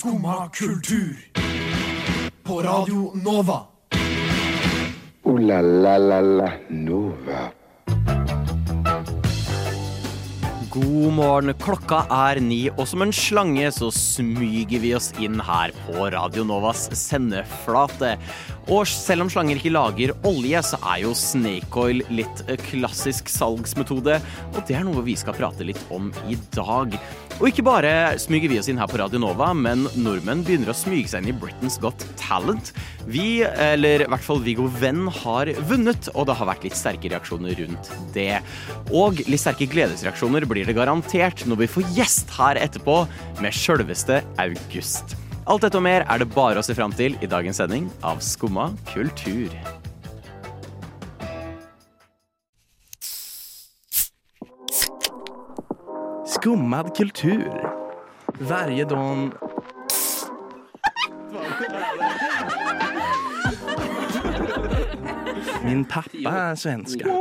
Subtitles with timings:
[0.00, 1.16] Skumma kultur.
[2.42, 3.60] På Radio Nova.
[5.22, 7.42] O-la-la-la-la Nova.
[10.70, 15.76] God morgen, klokka er ni, og som en slange så smyger vi oss inn her
[15.84, 18.14] på Radio Novas sendeflate.
[18.70, 23.30] Og selv om slanger ikke lager olje, så er jo snake oil litt eh, klassisk
[23.32, 24.20] salgsmetode,
[24.52, 26.94] og det er noe vi skal prate litt om i dag.
[27.40, 27.90] Og ikke bare
[28.20, 31.32] smyger vi oss inn her på Radio Nova, men nordmenn begynner å smyge seg inn
[31.32, 32.70] i Britain's Got Talent.
[33.10, 37.10] Vi, eller i hvert fall Viggo Venn, har vunnet, og det har vært litt sterke
[37.10, 38.36] reaksjoner rundt det.
[38.92, 43.02] Og litt sterke gledesreaksjoner blir det garantert når vi får gjest her etterpå
[43.42, 45.16] med sjølveste August.
[45.50, 48.20] Alt dette og mer er det bare å se fram til i dagens sending av
[48.22, 49.50] Skumma kultur.
[56.36, 57.50] Skummad kultur.
[58.46, 59.34] Varje dag...
[65.66, 67.18] Min pappa er svenska.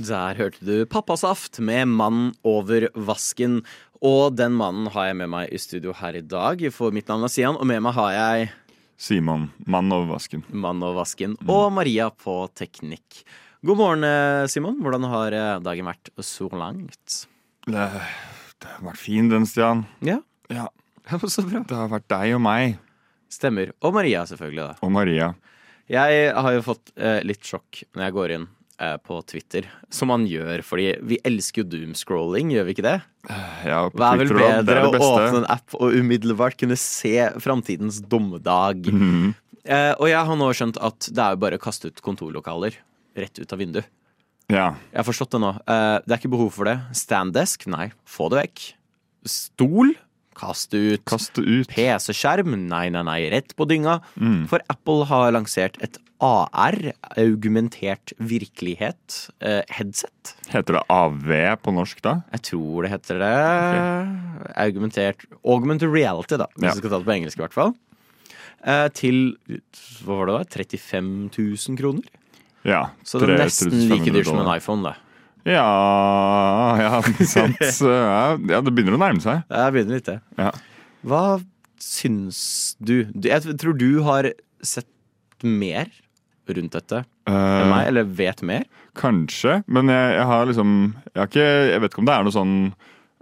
[0.00, 3.58] Der hørte du Pappasaft med Mann over vasken.
[4.00, 7.26] Og den mannen har jeg med meg i studio her i dag, for mitt navn
[7.26, 8.46] er Sian, og med meg har jeg
[9.00, 10.40] Simon, mann over vasken.
[10.52, 13.22] Mann over vasken og Maria på teknikk.
[13.64, 14.78] God morgen, eh, Simon.
[14.80, 17.16] Hvordan har eh, dagen vært så langt?
[17.68, 17.84] Det,
[18.60, 19.84] det har vært fin den, Stian.
[20.04, 20.68] Ja, Ja,
[21.20, 21.60] så bra.
[21.60, 22.78] det har vært deg og meg.
[23.32, 23.74] Stemmer.
[23.84, 24.64] Og Maria, selvfølgelig.
[24.64, 24.80] da.
[24.80, 25.34] Og Maria.
[25.92, 28.48] Jeg har jo fått eh, litt sjokk når jeg går inn
[29.04, 32.96] på Twitter, som man gjør, fordi vi elsker jo doomscrolling, gjør vi ikke det?
[33.66, 35.10] Ja, på Hva er vel bedre det er å det beste.
[35.20, 37.12] åpne en app og umiddelbart kunne se
[37.44, 38.88] framtidens dommedag?
[38.90, 39.34] Mhm.
[39.68, 42.78] Eh, og jeg har nå skjønt at det er jo bare å kaste ut kontorlokaler
[43.20, 43.84] rett ut av vinduet.
[44.48, 44.70] Ja.
[44.90, 45.50] Jeg har forstått det nå.
[45.68, 46.78] Eh, det er ikke behov for det.
[46.96, 48.64] Standdesk, nei, få det vekk.
[49.28, 49.92] Stol,
[50.40, 51.04] kast ut.
[51.08, 51.68] Kast ut.
[51.70, 53.98] PC-skjerm, nei, nei, nei, rett på dynga.
[54.16, 54.46] Mm.
[54.50, 56.76] For Apple har lansert et AR,
[57.16, 60.34] augmentert virkelighet, eh, headset.
[60.52, 61.30] Heter det AV
[61.64, 62.18] på norsk, da?
[62.34, 63.30] Jeg tror det heter det.
[64.66, 66.74] Augmentert Augmented reality, da, hvis Ja.
[66.74, 67.74] vi skal ta det på engelsk i hvert fall.
[68.64, 69.36] Eh, til
[70.04, 70.44] hva var det da?
[70.64, 72.02] 35 000 kroner?
[72.64, 72.90] Ja.
[73.04, 74.96] Så det er nesten like dyrt som en iPhone, det.
[75.48, 77.56] Ja, ja, sant.
[77.60, 79.42] Ja, ja, det begynner å nærme seg.
[79.48, 80.18] Det begynner litt, det.
[80.40, 80.50] Ja.
[81.06, 81.22] Hva
[81.80, 82.40] syns
[82.78, 83.06] du?
[83.24, 84.28] Jeg tror du har
[84.60, 84.88] sett
[85.46, 85.88] mer
[86.50, 88.64] rundt dette enn Eh, meg, eller vet mer.
[88.98, 90.70] Kanskje, men jeg, jeg har liksom
[91.04, 92.54] jeg, har ikke, jeg vet ikke om det er noe sånn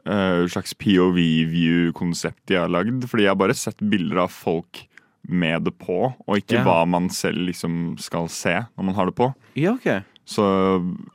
[0.09, 3.05] uh, slags POV-view-konsept de har lagd.
[3.11, 4.85] Fordi jeg har bare sett bilder av folk
[5.29, 6.65] med det på, og ikke Ja.
[6.65, 9.29] hva man selv liksom skal se når man har det på.
[9.61, 9.91] Ja, ok.
[10.29, 10.45] Så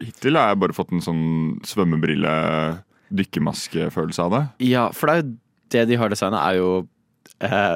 [0.02, 1.26] hittil har jeg bare fått en sånn
[1.68, 2.34] svømmebrille,
[3.14, 4.44] dykkermaskefølelse av det.
[4.72, 5.34] Ja, for det er jo
[5.74, 6.70] det de har designa, er jo
[7.46, 7.76] eh,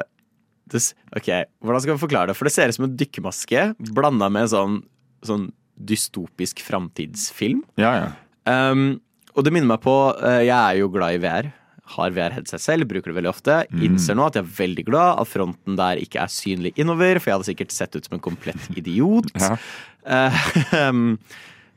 [0.72, 0.82] det,
[1.16, 1.28] OK,
[1.64, 2.38] hvordan skal vi forklare det?
[2.38, 4.80] For det ser ut som en dykkermaske blanda med en sånn,
[5.26, 5.46] sånn
[5.78, 7.62] dystopisk framtidsfilm.
[7.80, 8.08] Ja, ja.
[8.48, 8.98] Um,
[9.36, 11.50] og det minner meg på uh, Jeg er jo glad i VR.
[11.94, 13.62] Har VR-headset selv, bruker det veldig ofte.
[13.80, 17.30] Innser nå at jeg er veldig glad at fronten der ikke er synlig innover, for
[17.30, 19.30] jeg hadde sikkert sett ut som en komplett idiot.
[19.38, 19.54] Ja.
[20.08, 20.38] Eh,
[20.88, 21.18] um,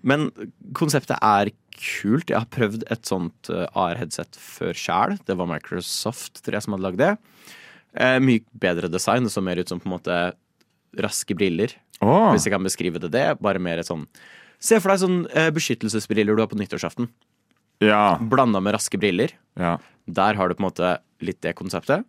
[0.08, 0.30] men
[0.78, 2.30] konseptet er kult.
[2.32, 5.18] Jeg har prøvd et sånt eh, AR-headset før sjæl.
[5.28, 7.12] Det var Microsoft tror jeg, som hadde lagd det.
[7.98, 9.28] Eh, mye bedre design.
[9.28, 10.20] Det så mer ut som på en måte
[11.02, 12.32] raske briller, Oh.
[12.34, 13.28] hvis jeg kan beskrive det det.
[13.46, 14.08] Bare mer et sånn
[14.62, 15.20] Se for deg sånn
[15.54, 17.08] beskyttelsesbriller du har på nyttårsaften.
[17.82, 19.32] ja, Blanda med raske briller.
[19.58, 19.76] ja.
[20.10, 20.90] Der har du på en måte
[21.22, 22.04] litt det konseptet.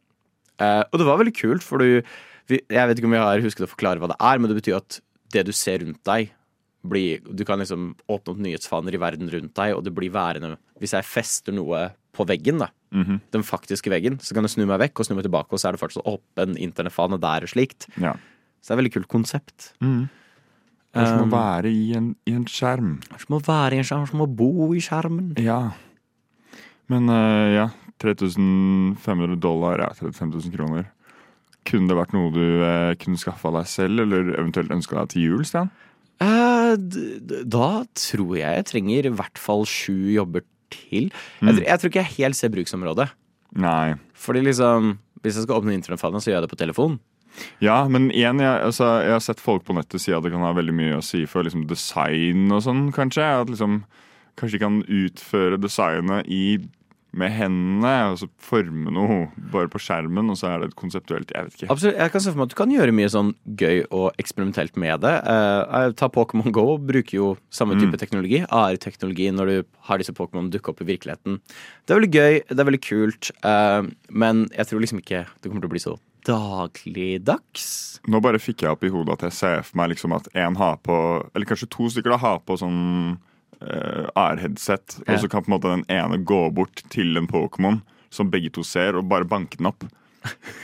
[0.61, 2.03] Og det var veldig kult, for du
[2.49, 4.77] Jeg vet ikke om vi har husket å forklare hva det er, men det betyr
[4.81, 5.01] at
[5.33, 6.31] det du ser rundt deg,
[6.83, 10.57] blir Du kan liksom åpne opp nyhetsfaner i verden rundt deg, og det blir værende
[10.83, 13.21] Hvis jeg fester noe på veggen, da, Mhm.
[13.33, 15.69] den faktiske veggen, så kan jeg snu meg vekk og snu meg tilbake, og så
[15.69, 17.87] er det fortsatt åpen internettfane der og slikt.
[17.97, 18.13] ja.
[18.61, 19.73] Så det er et veldig kult konsept.
[19.81, 20.11] Mm.
[20.93, 23.01] Det er som Um, å være i en, i en skjerm.
[23.01, 25.33] Det er som å være i en skjerm, som å bo i skjermen.
[25.41, 25.73] Ja.
[26.89, 30.91] Men uh, ja, 3500 dollar, ja, 35 000 kroner.
[31.69, 35.27] Kunne det vært noe du eh, kunne skaffa deg selv, eller eventuelt ønska deg til
[35.29, 35.71] jul, Stian?
[36.23, 41.11] Eh, da tror jeg jeg trenger i hvert fall sju jobber til.
[41.41, 41.49] Mm.
[41.49, 43.09] Jeg, tror, jeg tror ikke jeg helt ser bruksområdet.
[43.63, 43.95] Nei.
[44.17, 46.95] Fordi liksom Hvis jeg skal åpne internettfane, så gjør jeg det på telefon.
[47.63, 50.43] Ja, men igjen, jeg, altså, jeg har sett folk på nettet si at det kan
[50.43, 53.29] ha veldig mye å si for liksom, design og sånn, kanskje.
[53.45, 53.85] At liksom,
[54.41, 56.59] kanskje de kan utføre designet i
[57.13, 59.19] med hendene, og så forme noe
[59.53, 61.71] bare på skjermen, og så er det et konseptuelt Jeg vet ikke.
[61.75, 64.79] Absolutt, jeg kan se for meg at du kan gjøre mye sånn gøy og eksperimentelt
[64.81, 65.15] med det.
[65.27, 70.49] Uh, ta Pokémon Go, bruker jo samme type teknologi, AR-teknologi, når du har disse Pokémon
[70.53, 71.43] dukke opp i virkeligheten.
[71.85, 75.51] Det er veldig gøy, det er veldig kult, uh, men jeg tror liksom ikke det
[75.51, 77.67] kommer til å bli så dagligdags.
[78.11, 80.57] Nå bare fikk jeg opp i hodet at jeg ser for meg liksom at en
[80.59, 80.97] har på
[81.35, 82.81] Eller kanskje to stykker da har på sånn
[83.15, 83.32] eh,
[84.15, 85.15] AR-headset, Ja.
[85.15, 87.81] og så kan på en måte den ene gå bort til en Pokémon
[88.13, 89.85] som begge to ser, og bare banke den opp.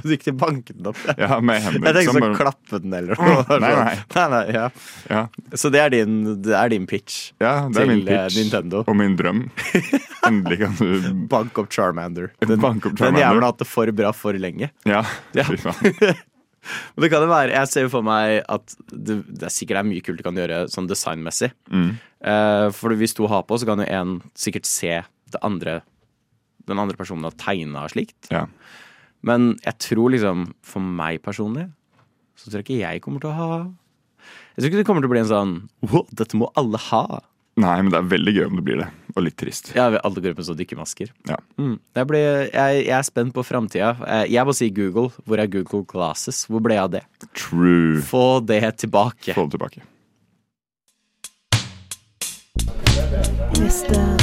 [0.00, 0.96] Du gikk til banken opp.
[1.18, 1.90] ja, med hendene.
[1.90, 3.58] Jeg tenkte liksom, sånn bare- klappe den eller noe.
[3.60, 3.96] Nei, nei.
[4.14, 4.62] nei, nei ja.
[5.10, 5.22] ja,
[5.52, 6.14] Så det er din,
[6.46, 8.38] det er din pitch ja, det er til min eh, pitch.
[8.38, 8.84] Nintendo.
[8.88, 9.42] Og min drøm.
[10.28, 12.30] Endelig kan du Bank opp Charmander.
[12.40, 14.70] Den, banke opp den jævelen har hatt det for bra for lenge.
[14.88, 15.02] Ja,
[15.36, 15.44] Ja.
[16.94, 19.82] Men det kan jo være, Jeg ser jo for meg at det, det er sikkert
[19.82, 21.52] er mye kult du kan gjøre sånn designmessig.
[21.72, 21.92] Mm.
[22.32, 25.80] Eh, for hvis to har på, så kan jo en sikkert se det andre
[26.68, 28.28] den andre personen har tegna slikt.
[28.32, 28.44] Ja.
[29.24, 31.68] Men jeg tror liksom, for meg personlig,
[32.38, 33.48] så tror jeg ikke jeg kommer til å ha
[34.54, 35.54] Jeg tror ikke det kommer til å bli en sånn
[35.88, 37.22] wow, dette må alle ha.
[37.58, 38.88] Nei, men det er veldig gøy om det blir det.
[39.16, 39.72] Og litt trist.
[39.74, 41.10] Ja, alle går med sånne dykkermasker.
[41.26, 41.38] Ja.
[41.58, 41.76] Mm.
[41.98, 43.94] Jeg, blir, jeg, jeg er spent på framtida.
[44.30, 45.10] Jeg må si Google.
[45.26, 46.44] Hvor er Google Glasses?
[46.46, 47.04] Hvor ble jeg av det?
[47.34, 47.98] True.
[48.06, 49.34] Få det tilbake.
[49.34, 49.82] Få det tilbake.
[53.58, 54.14] Gjesten.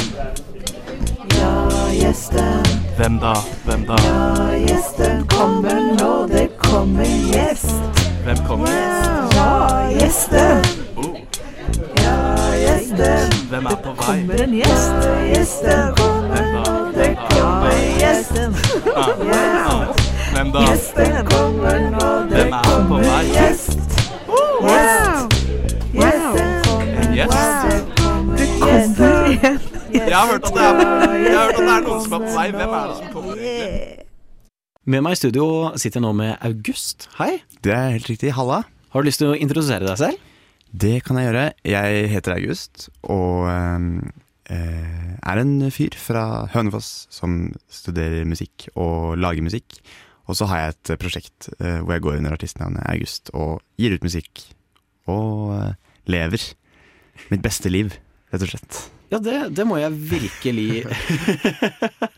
[1.36, 1.52] Ja,
[1.92, 2.64] gjesten.
[2.96, 3.34] Hvem da?
[3.66, 4.00] Hvem da?
[4.06, 6.10] Ja, gjesten kommer nå.
[6.32, 8.00] Det kommer gjest.
[8.24, 8.80] Hvem kommer?
[9.36, 9.52] Ja,
[9.92, 10.64] gjesten.
[12.96, 13.48] Gjesten.
[13.50, 14.20] hvem er på vei?
[14.20, 14.92] Kommer en gjest.
[15.32, 16.94] Gjesten kommer og.
[16.96, 18.54] Det kommer gjesten.
[20.32, 20.62] Hvem da?
[20.64, 22.08] gjesten kommer nå.
[22.30, 23.04] Det er kommer
[23.34, 23.76] gjest.
[24.66, 25.36] Gjest.
[25.92, 27.14] Gjesten kommer.
[27.18, 27.36] Gjest?
[28.36, 29.72] Det kommer gjest.
[29.96, 30.74] Jeg har hørt at det er,
[31.24, 32.46] jeg har hørt at det er noen som er på vei.
[32.50, 33.36] Hvem er det som kommer?
[33.36, 34.06] egentlig?
[34.86, 37.08] Med meg i studio sitter jeg nå med August.
[37.18, 37.42] Hei.
[37.64, 38.32] Det er helt riktig.
[38.36, 38.62] Halla.
[38.94, 40.16] Har du lyst til å introdusere deg selv?
[40.76, 41.44] Det kan jeg gjøre.
[41.64, 49.46] Jeg heter August og eh, er en fyr fra Hønefoss som studerer musikk og lager
[49.46, 49.78] musikk.
[50.26, 53.96] Og så har jeg et prosjekt eh, hvor jeg går under artistnavnet August og gir
[53.96, 54.42] ut musikk.
[55.08, 55.72] Og eh,
[56.12, 56.50] lever
[57.30, 57.96] mitt beste liv,
[58.34, 58.82] rett og slett.
[59.12, 60.80] Ja, det, det må jeg virkelig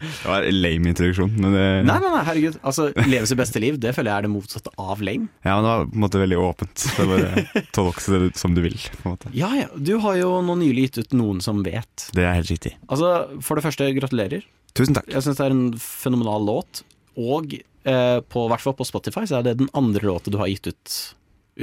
[0.08, 2.56] Det var en lame introduksjon, men det, Nei, nei, nei, herregud.
[2.67, 5.29] Altså, Leve sitt beste liv, det føler jeg er det motsatte av lame.
[5.44, 6.87] Ja, men det var på en måte veldig åpent.
[6.96, 8.79] Det er bare tolk det som du vil.
[8.79, 9.32] på en måte.
[9.37, 9.69] Ja, ja.
[9.76, 12.08] Du har jo nå nylig gitt ut Noen som vet.
[12.17, 12.75] Det er helt riktig.
[12.88, 13.12] Altså,
[13.44, 14.46] For det første, gratulerer.
[14.79, 15.08] Tusen takk.
[15.12, 16.82] Jeg syns det er en fenomenal låt.
[17.19, 20.49] Og eh, på hvert fall på Spotify så er det den andre låta du har
[20.52, 20.96] gitt ut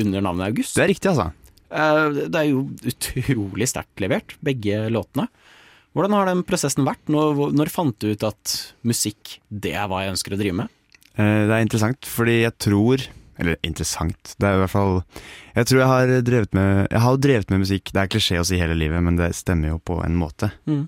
[0.06, 0.76] under navnet August.
[0.78, 1.32] Det er riktig, altså.
[1.76, 5.28] Eh, det er jo utrolig sterkt levert, begge låtene.
[5.96, 7.04] Hvordan har den prosessen vært?
[7.12, 8.56] Når, når fant du ut at
[8.88, 10.74] musikk, det er hva jeg ønsker å drive med?
[11.16, 13.06] Eh, Det er interessant, fordi jeg tror
[13.38, 14.94] Eller interessant, det er i hvert fall
[15.58, 18.56] Jeg tror jeg har drevet med har drevet med musikk, det er klisjé å si
[18.60, 20.52] hele livet, men det stemmer jo på en måte.
[20.68, 20.86] Mm.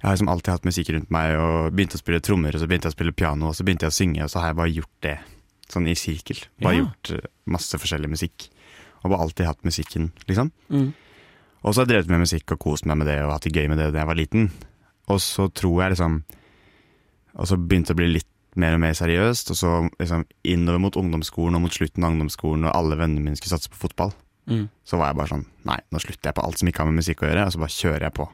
[0.00, 2.66] Jeg har liksom alltid hatt musikk rundt meg, og begynte å spille trommer, og så
[2.68, 4.58] begynte jeg å spille piano, og så begynte jeg å synge, og så har jeg
[4.62, 5.18] bare gjort det.
[5.72, 6.40] Sånn i sirkel.
[6.60, 6.80] Bare Ja.
[6.84, 8.48] gjort eh, masse forskjellig musikk.
[9.02, 10.52] Og bare alltid hatt musikken, liksom.
[10.70, 10.92] Mm.
[11.64, 13.52] Og så har jeg drevet med musikk og kost meg med det og hatt det
[13.54, 14.50] gøy med det da jeg var liten.
[15.10, 16.22] Og så tror jeg liksom
[17.38, 18.28] Og så begynte det å bli litt
[18.60, 22.66] mer og mer seriøst, og så liksom innover mot ungdomsskolen og mot slutten av ungdomsskolen,
[22.68, 24.12] og alle vennene mine skulle satse på fotball,
[24.44, 24.68] Mm.
[24.84, 26.98] så var jeg bare sånn Nei, nå slutter jeg på alt som ikke har med
[26.98, 28.28] musikk å gjøre, og så bare kjører jeg på.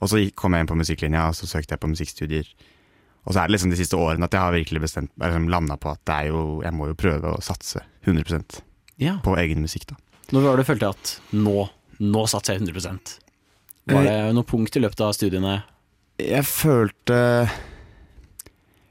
[0.00, 2.46] Og så kom jeg inn på musikklinja, og så søkte jeg på musikkstudier.
[3.26, 5.76] Og så er det liksom de siste årene at jeg har virkelig bestemt liksom landa
[5.76, 8.62] på at det jo Jeg må jo prøve å satse 100
[8.98, 9.18] Ja.
[9.22, 9.96] på egen musikk, da.
[10.32, 11.68] Når var det du følte at nå,
[12.00, 13.18] nå satser jeg 100%
[13.92, 15.58] Var det noe punkt i løpet av studiene?
[16.22, 17.18] Jeg følte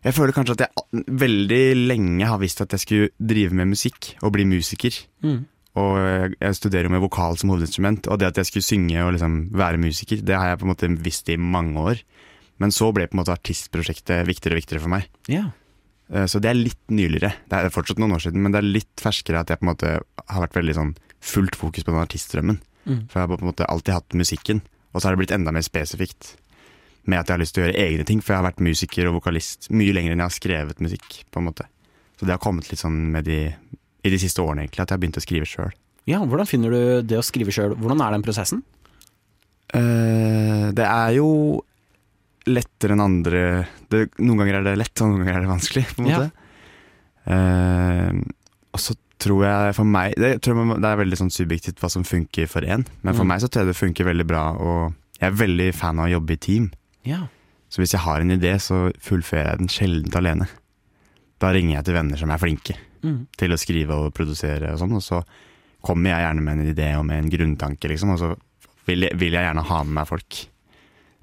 [0.03, 4.11] Jeg føler kanskje at jeg veldig lenge har visst at jeg skulle drive med musikk
[4.21, 4.97] og bli musiker.
[5.23, 5.45] Mm.
[5.79, 5.95] Og
[6.41, 9.49] jeg- studerer jo med vokal som hovedinstrument, og det at jeg skulle synge og liksom
[9.55, 12.01] være musiker, det har jeg på en måte visst i mange år.
[12.59, 15.07] Men så ble på en måte artistprosjektet viktigere og viktigere for meg.
[15.27, 15.45] Ja.
[16.11, 17.33] Eh, Så det er litt nyligere.
[17.49, 19.73] Det er fortsatt noen år siden, men det er litt ferskere at jeg på en
[19.73, 22.59] måte har vært veldig sånn fullt fokus på den artistdrømmen.
[22.83, 23.01] Mm.
[23.07, 24.59] For jeg har på en måte alltid hatt musikken,
[24.91, 26.33] og så har det blitt enda mer spesifikt.
[27.07, 29.07] Med at jeg har lyst til å gjøre egne ting, for jeg har vært musiker
[29.09, 31.23] og vokalist mye lenger enn jeg har skrevet musikk.
[31.31, 31.65] på en måte.
[32.19, 33.39] Så det har kommet litt sånn med de,
[34.03, 35.73] i de siste årene, egentlig, at jeg har begynt å skrive sjøl.
[36.07, 37.75] ja, hvordan finner du det å skrive sjøl?
[37.79, 38.63] Hvordan er den prosessen?
[39.73, 41.29] Uh, det er jo
[42.45, 43.39] lettere enn andre
[43.89, 46.17] det, Noen ganger er det lett, og noen ganger er det vanskelig, på en Ja.
[46.19, 46.31] måte.
[47.25, 48.11] Eh,
[48.75, 51.89] og så tror jeg for meg Det, tror man, det er veldig sånn subjektivt hva
[51.91, 53.31] som funker for én, men for Mm.
[53.33, 56.13] meg så tror jeg det funker veldig bra, og jeg er veldig fan av å
[56.17, 56.71] jobbe i team.
[57.07, 57.27] Ja.
[57.69, 60.47] Så hvis jeg har en idé, så fullfører jeg den sjelden alene.
[61.39, 63.27] Da ringer jeg til venner som er flinke Mm.
[63.37, 65.23] til å skrive og produsere og sånn, og så
[65.83, 68.35] kommer jeg gjerne med en idé og med en grunntanke, liksom, og så
[68.87, 70.29] vil jeg, vil jeg gjerne ha med meg folk.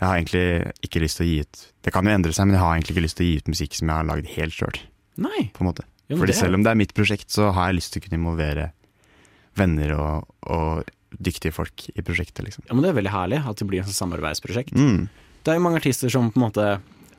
[0.01, 2.55] Jeg har egentlig ikke lyst til å gi ut Det kan jo endre seg, men
[2.57, 4.53] jeg har egentlig ikke lyst til å gi ut musikk som jeg har lagd helt
[4.53, 4.79] sjøl.
[5.17, 5.51] Nei.
[5.55, 5.85] På en måte.
[6.11, 8.07] Men Fordi det selv om det er mitt prosjekt, så har jeg lyst til å
[8.07, 8.71] kunne involvere
[9.59, 12.67] venner og, og dyktige folk i prosjektet, liksom.
[12.69, 14.75] Ja, men Det er veldig herlig at det blir et samarbeidsprosjekt.
[14.75, 15.09] Mm.
[15.45, 16.65] Det er jo mange artister som på en måte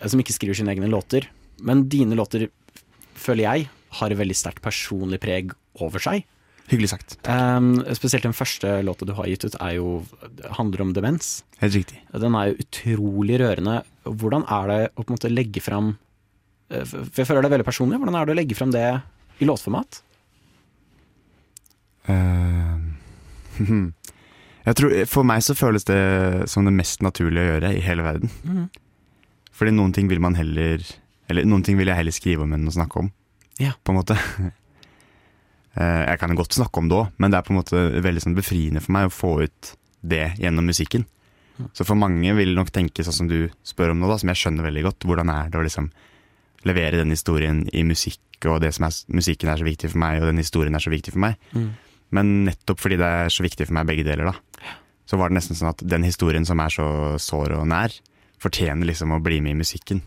[0.10, 1.28] Som ikke skriver sine egne låter,
[1.62, 2.48] men dine låter,
[3.14, 3.68] føler jeg,
[4.00, 6.24] har et veldig sterkt personlig preg over seg.
[6.72, 7.18] Hyggelig sagt.
[7.28, 10.00] Um, spesielt den første låta du har gitt ut, er jo,
[10.58, 11.44] handler om demens.
[11.62, 12.00] Helt riktig.
[12.16, 13.82] Den er jo utrolig rørende.
[14.08, 16.11] Hvordan er det å på en måte legge fram eh,
[16.72, 18.00] For jeg føler det er veldig personlig.
[18.00, 18.86] Hvordan er det å legge fram det
[19.42, 20.02] i låtformat?
[22.08, 22.80] Uh,
[24.68, 26.00] jeg tror, for meg så føles det
[26.52, 28.34] som det mest naturlige å gjøre i hele verden.
[28.48, 28.70] Mhm.
[29.62, 30.82] Fordi noen ting vil man heller
[31.30, 33.12] Eller noen ting vil jeg heller skrive om enn å snakke om.
[33.62, 33.76] Ja.
[33.84, 34.18] På en måte.
[35.72, 38.20] Eh, jeg kan godt snakke om det òg, men det er på en måte veldig
[38.26, 39.70] sånn befriende for meg å få ut
[40.04, 41.06] det gjennom musikken.
[41.72, 44.42] Så for mange vil nok tenke sånn som du spør om nå, da, som jeg
[44.42, 45.08] skjønner veldig godt.
[45.08, 45.88] Hvordan er det å liksom
[46.68, 50.22] levere den historien i musikk, og det som er, musikken er så viktig for meg,
[50.22, 51.40] og den historien er så viktig for meg.
[52.12, 54.72] Men nettopp fordi det er så viktig for meg begge deler, da,
[55.10, 56.88] så var det nesten sånn at den historien som er så
[57.22, 57.94] sår og nær,
[58.42, 60.02] fortjener liksom å bli med i musikken.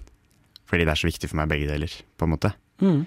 [0.71, 2.51] Fordi det er så viktig for meg begge deler, på en måte.
[2.83, 3.05] Mm.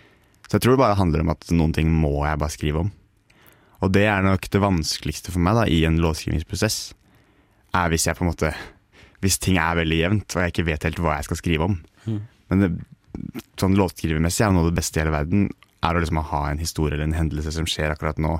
[0.47, 2.91] Så jeg tror det bare handler om at noen ting må jeg bare skrive om.
[3.83, 6.77] Og det er nok det vanskeligste for meg da, i en låtskrivingsprosess.
[7.77, 8.53] Er hvis jeg på en måte
[9.21, 11.79] Hvis ting er veldig jevnt, og jeg ikke vet helt hva jeg skal skrive om.
[12.05, 12.19] Mm.
[12.51, 12.67] Men det,
[13.59, 15.47] sånn låtskrivermessig er noe av det beste i hele verden.
[15.85, 18.35] Er å liksom ha en historie eller en hendelse som skjer akkurat nå,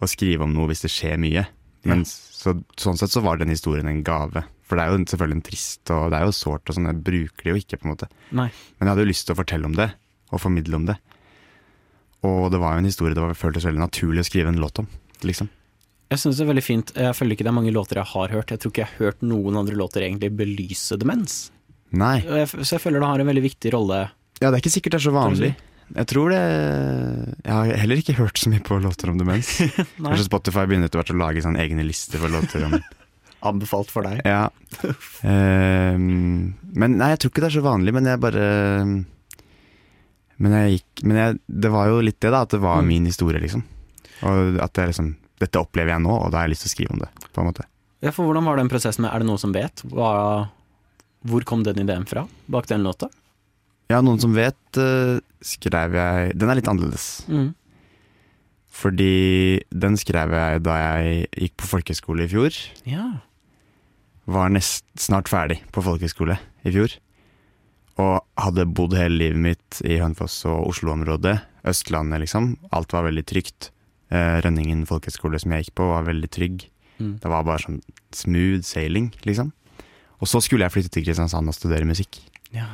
[0.00, 1.46] og skrive om noe hvis det skjer mye.
[1.84, 4.44] Men så, sånn sett så var den historien en gave.
[4.64, 6.88] For det er jo selvfølgelig en trist, og det er jo sårt, og sånn.
[6.88, 8.08] Jeg bruker det jo ikke, på en måte.
[8.32, 8.46] Nei.
[8.78, 9.90] Men jeg hadde jo lyst til å fortelle om det,
[10.30, 10.96] og formidle om det.
[12.24, 14.80] Og det var jo en historie det var føltes veldig naturlig å skrive en låt
[14.80, 14.88] om,
[15.28, 15.50] liksom.
[16.12, 16.92] Jeg syns det er veldig fint.
[16.96, 18.52] Jeg føler ikke det er mange låter jeg har hørt.
[18.52, 21.38] Jeg tror ikke jeg har hørt noen andre låter egentlig belyse demens.
[21.94, 22.16] Nei.
[22.26, 24.00] Jeg, så jeg føler det har en veldig viktig rolle.
[24.42, 25.52] Ja, det er ikke sikkert det er så vanlig.
[25.94, 26.38] Jeg tror det
[27.44, 29.50] Jeg har heller ikke hørt så mye på låter om demens.
[30.00, 32.78] Kanskje Spotify begynner etter hvert å lage sånne egne lister for låter om
[33.50, 34.22] Anbefalt for deg.
[34.24, 34.46] Ja.
[35.24, 38.46] Um, men nei, jeg tror ikke det er så vanlig, men jeg bare
[40.40, 41.36] Men jeg gikk Men jeg,
[41.66, 42.40] det var jo litt det, da.
[42.46, 42.88] At det var Mm.
[42.88, 43.62] min historie, liksom.
[44.24, 46.74] Og at jeg liksom Dette opplever jeg nå, og da har jeg lyst til å
[46.76, 47.64] skrive om det, på en måte.
[48.04, 49.82] Ja, for hvordan var den prosessen med Er det noen som vet?
[49.90, 50.48] Hva,
[51.24, 53.08] hvor kom den ideen fra bak den låta?
[53.92, 57.24] Ja, noen som vet, eh, skrev jeg Den er litt annerledes.
[57.28, 57.54] Mm.
[58.74, 62.56] Fordi den skrev jeg da jeg gikk på folkehøyskole i fjor.
[62.88, 63.06] Ja.
[64.26, 66.96] Var nest, snart ferdig på folkehøyskole i fjor.
[68.02, 71.36] Og hadde bodd hele livet mitt i Hønefoss og Oslo-området.
[71.70, 72.56] Østlandet, liksom.
[72.74, 73.70] Alt var veldig trygt.
[74.10, 76.66] Eh, Rønningen folkehøyskole som jeg gikk på, var veldig trygg.
[76.98, 77.18] Mm.
[77.22, 77.78] Det var bare sånn
[78.14, 79.52] smooth sailing, liksom.
[80.24, 82.22] Og så skulle jeg flytte til Kristiansand og studere musikk.
[82.56, 82.72] ja.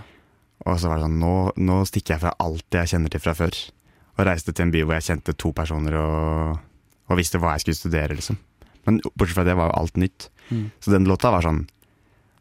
[0.68, 3.32] Og så var det sånn, nå, nå stikker jeg fra alt jeg kjenner til fra
[3.32, 3.56] før.
[4.18, 6.58] Og reiste til en by hvor jeg kjente to personer og,
[7.08, 8.36] og visste hva jeg skulle studere, liksom.
[8.84, 10.26] Men bortsett fra det var jo alt nytt.
[10.50, 10.66] Mm.
[10.84, 11.62] Så den låta var sånn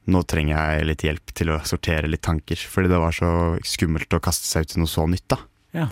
[0.09, 2.57] Nå trenger jeg litt hjelp til å sortere litt tanker.
[2.57, 3.31] Fordi det var så
[3.67, 5.37] skummelt å kaste seg ut i noe så nytt, da.
[5.77, 5.87] Ja.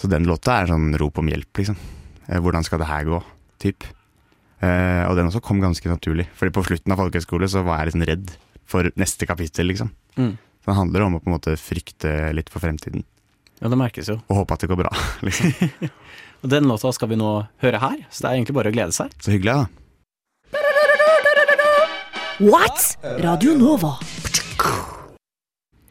[0.00, 1.76] Så den låta er sånn rop om hjelp, liksom.
[2.26, 3.18] Eh, Hvordan skal det her gå?
[3.62, 3.84] Typ.
[4.62, 6.28] Eh, og den også kom ganske naturlig.
[6.38, 8.34] Fordi på slutten av folkehøyskole så var jeg litt sånn redd
[8.68, 9.90] for neste kapittel, liksom.
[10.16, 10.34] Mm.
[10.62, 13.04] Så det handler om å på en måte frykte litt for fremtiden.
[13.60, 14.18] ja, det merkes jo.
[14.28, 14.92] Og håpe at det går bra,
[15.26, 15.52] liksom.
[16.44, 17.30] Og den låta skal vi nå
[17.64, 19.12] høre her, så det er egentlig bare å glede seg.
[19.24, 19.64] Så hyggelig, da.
[22.42, 22.96] What?
[23.22, 23.94] Radio Nova.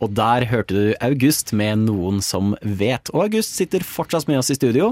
[0.04, 3.08] Og der hørte du August med Noen som vet.
[3.16, 4.92] Og August sitter fortsatt med oss i studio.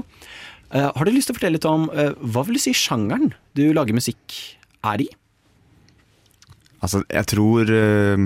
[0.72, 3.34] Eh, har du lyst til å fortelle litt om eh, hva vil du si sjangeren
[3.58, 4.36] du lager musikk
[4.88, 5.08] er i?
[6.82, 8.22] Altså, jeg tror uh,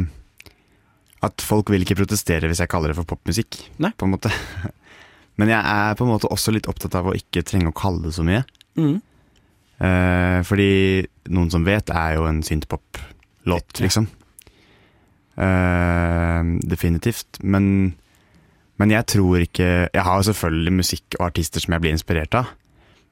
[1.26, 3.90] at folk vil ikke protestere hvis jeg kaller det for popmusikk, Nei.
[3.92, 4.30] på en måte.
[5.40, 8.06] Men jeg er på en måte også litt opptatt av å ikke trenge å kalle
[8.06, 8.46] det så mye.
[8.80, 8.94] Mm.
[9.76, 10.70] Uh, fordi
[11.28, 14.08] noen som vet, er jo en synthpop-låt, liksom.
[15.36, 17.42] Uh, definitivt.
[17.44, 17.92] Men,
[18.78, 22.46] men jeg tror ikke Jeg har selvfølgelig musikk og artister som jeg blir inspirert av.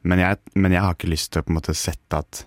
[0.05, 2.45] Men jeg, men jeg har ikke lyst til å på en måte sette at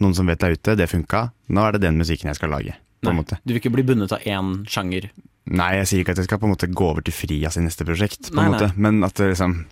[0.00, 1.30] noen som vet deg ute, det funka.
[1.52, 2.72] Nå er det den musikken jeg skal lage.
[3.04, 3.36] På Nei, måte.
[3.44, 5.10] Du vil ikke bli bundet av én sjanger?
[5.46, 7.60] Nei, jeg sier ikke at jeg skal på en måte gå over til Frias i
[7.60, 8.70] neste prosjekt, på en måte.
[8.72, 8.80] nei.
[8.80, 9.66] men at liksom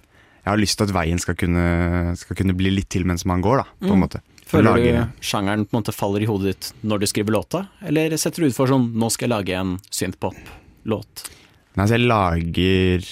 [0.45, 3.41] Jeg har lyst til at veien skal kunne, skal kunne bli litt til mens man
[3.41, 3.65] går, da.
[3.81, 3.93] På Mm.
[3.93, 4.21] en måte.
[4.45, 7.69] Føler lage- du sjangeren på en måte faller i hodet ditt når du skriver låta,
[7.81, 11.31] eller setter du ut for sånn 'nå skal jeg lage en synthpop-låt'?
[11.77, 13.07] Nei, altså jeg lager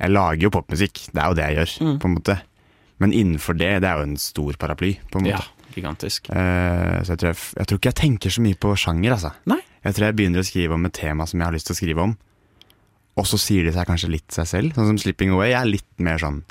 [0.00, 1.98] Jeg lager jo popmusikk, det er jo det jeg gjør, Mm.
[2.02, 2.34] på en måte.
[3.00, 5.38] Men innenfor det, det er jo en stor paraply, på en måte.
[5.38, 6.28] Ja, gigantisk.
[6.30, 9.32] Eh, så jeg tror, jeg, jeg tror ikke jeg tenker så mye på sjanger, altså.
[9.46, 9.60] Nei.
[9.84, 11.78] Jeg tror jeg begynner å skrive om et tema som jeg har lyst til å
[11.78, 12.16] skrive om,
[13.16, 14.72] og så sier det seg kanskje litt seg selv.
[14.74, 16.42] Sånn som 'Slipping Away' er litt mer sånn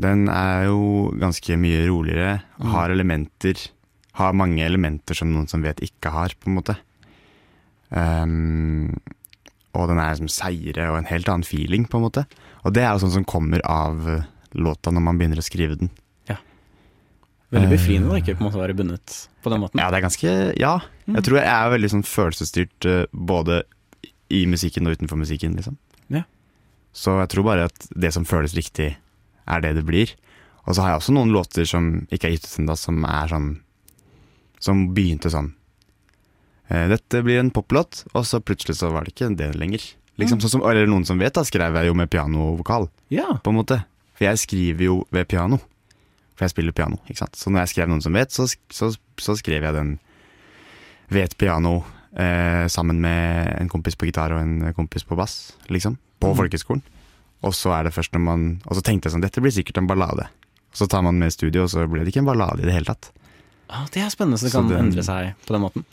[0.00, 2.70] Den er jo ganske mye roligere, Mm.
[2.70, 3.68] har elementer
[4.14, 6.76] Har mange elementer som noen som vet ikke har, på en måte.
[7.92, 8.96] Ehm,
[9.78, 12.26] og den er liksom seigere og en helt annen feeling, på en måte.
[12.66, 14.26] Og det er jo sånn som kommer av eh,
[14.58, 15.90] låta når man begynner å skrive den.
[16.28, 16.36] Ja.
[17.54, 17.74] Veldig Eh.
[17.76, 19.80] befriende å ikke på en måte være bundet på den måten.
[19.80, 20.74] Ja, det er ganske Ja.
[21.08, 23.62] Jeg tror jeg er veldig sånn følelsesstyrt eh, både
[24.30, 25.78] i musikken og utenfor musikken, liksom.
[26.12, 26.24] Ja.
[26.92, 28.96] Så jeg tror bare at det som føles riktig,
[29.48, 30.12] er det det blir.
[30.66, 33.28] Og så har jeg også noen låter som ikke er gitt ut ennå, som er
[33.28, 33.60] sånn
[34.60, 35.52] Som begynte sånn
[36.68, 39.80] Dette blir en poplåt, og så plutselig så var det ikke det lenger.
[40.18, 42.88] Liksom, sånn som, eller noen som vet, da skrev jeg jo med piano og vokal,
[43.08, 43.38] Ja.
[43.40, 43.84] på en måte.
[44.18, 45.58] For jeg skriver jo ved piano.
[46.36, 47.36] For jeg spiller piano, ikke sant.
[47.38, 49.98] Så når jeg skrev noen som vet, så, så, så skrev jeg den
[51.08, 51.84] ved et piano
[52.18, 55.96] eh, sammen med en kompis på gitar og en kompis på bass, liksom.
[56.20, 56.36] På Mm.
[56.36, 56.82] folkehøgskolen.
[57.46, 59.78] Og så er det først når man Og så tenkte jeg sånn, dette blir sikkert
[59.78, 60.26] en ballade.
[60.74, 62.84] Så tar man med studio, og så ble det ikke en ballade i det hele
[62.90, 63.12] tatt.
[63.70, 65.84] Ah, det er spennende, så det Så kan den- endre seg på den måten.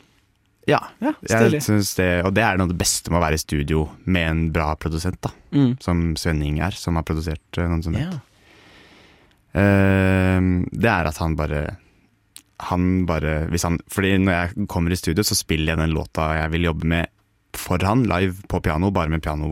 [0.66, 1.62] Ja, Ja, stilig.
[1.62, 4.30] synes det, og det er noe av det beste med å være i studio med
[4.30, 5.30] en bra produsent, da.
[5.54, 5.76] Mm.
[5.82, 7.94] Som Svenning er, som har produsert eh, noen som.
[7.94, 8.18] Ja.
[9.56, 11.78] Uh, det er at han bare
[12.68, 16.26] Han bare hvis han, Fordi når jeg kommer i studio, så spiller jeg den låta
[16.42, 17.12] jeg vil jobbe med
[17.56, 19.48] for han, live på piano, bare med piano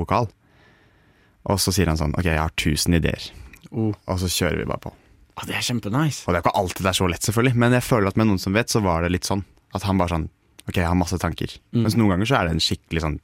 [1.45, 3.27] og så sier han sånn Ok, jeg har 1000 ideer.
[3.71, 3.93] Oh.
[4.09, 4.95] Og så kjører vi bare på.
[5.35, 6.23] Ah, det er kjempenice.
[6.25, 8.31] Og det er ikke alltid det er så lett, selvfølgelig, men jeg føler at med
[8.31, 9.43] noen som vet, så var det litt sånn.
[9.75, 10.29] At han bare sånn
[10.69, 11.57] Ok, jeg har masse tanker.
[11.75, 11.83] Mm.
[11.85, 13.19] Mens noen ganger så er det en skikkelig sånn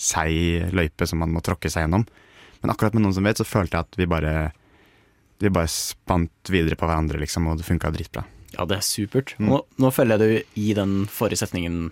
[0.00, 2.06] seig løype som man må tråkke seg gjennom.
[2.62, 4.52] Men akkurat med noen som vet, så følte jeg at vi bare
[5.42, 8.22] Vi bare spant videre på hverandre, liksom, og det funka dritbra.
[8.54, 9.34] Ja, det er supert.
[9.36, 9.48] Mm.
[9.50, 11.90] Nå, nå følger jeg du i den forrige setningen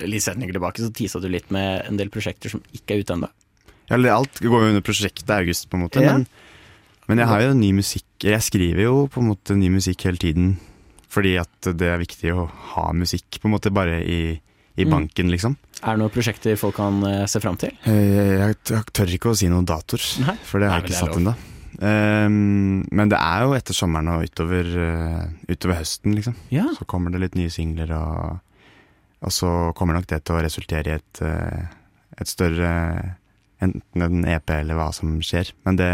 [0.00, 3.16] litt setninger tilbake, så tisa du litt med en del prosjekter som ikke er ute
[3.16, 3.28] ennå.
[3.90, 6.02] Ja, eller alt går jo under prosjektet August, på en måte.
[6.02, 6.16] Ja.
[6.16, 6.26] Men,
[7.10, 10.20] men jeg har jo ny musikk Jeg skriver jo på en måte ny musikk hele
[10.22, 10.52] tiden.
[11.12, 14.20] Fordi at det er viktig å ha musikk, på en måte, bare i,
[14.80, 14.90] i Mm.
[14.94, 15.56] banken, liksom.
[15.82, 17.74] Er det noen prosjekter folk kan eh, se fram til?
[17.84, 20.00] Eh, Jeg, tør ikke å si noen datoer,
[20.48, 21.34] for det har jeg ikke satt ennå.
[21.82, 26.36] Um, men det er jo etter sommeren og utover, eh, utover høsten, liksom.
[26.52, 26.66] Ja.
[26.78, 28.38] Så kommer det litt nye singler, og,
[29.22, 31.22] og så kommer nok det til å resultere i et,
[32.20, 32.70] et større
[33.62, 35.52] Enten en EP eller hva som skjer.
[35.62, 35.90] Men det,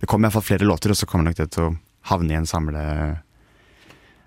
[0.00, 1.74] det kommer iallfall flere låter, og så kommer nok det til å
[2.08, 2.84] havne i en samle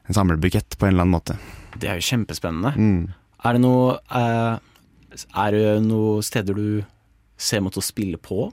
[0.08, 1.38] en samlebukett på en eller annen måte.
[1.80, 2.74] Det er jo kjempespennende.
[2.76, 3.14] Mm.
[3.46, 4.58] Er det noe eh,
[5.46, 6.84] Er det noen steder du
[7.42, 8.52] ser mot å spille på?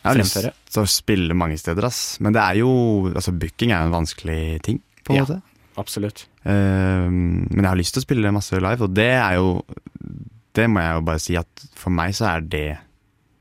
[0.00, 0.36] Jeg har lyst
[0.72, 2.18] til å spille mange steder, ass.
[2.24, 2.70] Men det er jo
[3.12, 5.24] Altså, booking er jo en vanskelig ting, på en Ja.
[5.26, 5.42] måte.
[5.80, 6.26] Absolutt.
[6.44, 9.62] Ehm, men jeg har lyst til å spille masse live, og det er jo
[10.52, 12.78] Det må jeg jo bare si at for meg så er det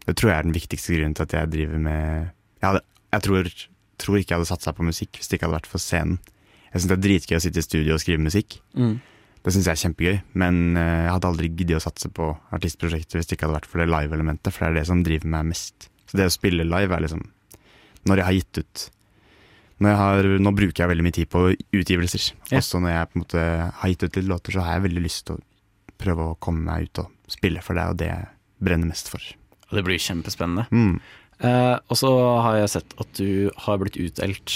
[0.05, 2.29] Det tror jeg er den viktigste grunnen til at jeg driver med
[2.61, 2.81] Jeg, hadde,
[3.13, 3.49] jeg tror,
[3.97, 6.19] tror ikke jeg hadde satsa på musikk hvis det ikke hadde vært for scenen.
[6.69, 8.59] Jeg syns det er dritgøy å sitte i studio og skrive musikk.
[8.77, 8.99] Mm.
[9.39, 13.19] Det syns jeg er kjempegøy, men eh, jeg hadde aldri giddet å satse på artistprosjekter
[13.19, 15.51] hvis det ikke hadde vært for det live-elementet, for det er det som driver meg
[15.53, 15.89] mest.
[16.09, 17.21] Så det å spille live er liksom
[18.09, 18.85] Når jeg har gitt ut
[19.79, 22.25] når jeg har, Nå bruker jeg veldig mye tid på utgivelser.
[22.49, 22.59] Ja.
[22.59, 23.45] Også når jeg på en måte
[23.79, 25.43] har gitt ut litt låter, så har jeg veldig lyst til å
[25.99, 28.27] prøve å komme meg ut og spille, for det er jo det jeg
[28.67, 29.23] brenner mest for.
[29.69, 30.65] Og det blir kjempespennende.
[30.73, 30.99] Mm.
[31.47, 32.11] Eh, og så
[32.43, 34.55] har jeg sett at du har blitt utdelt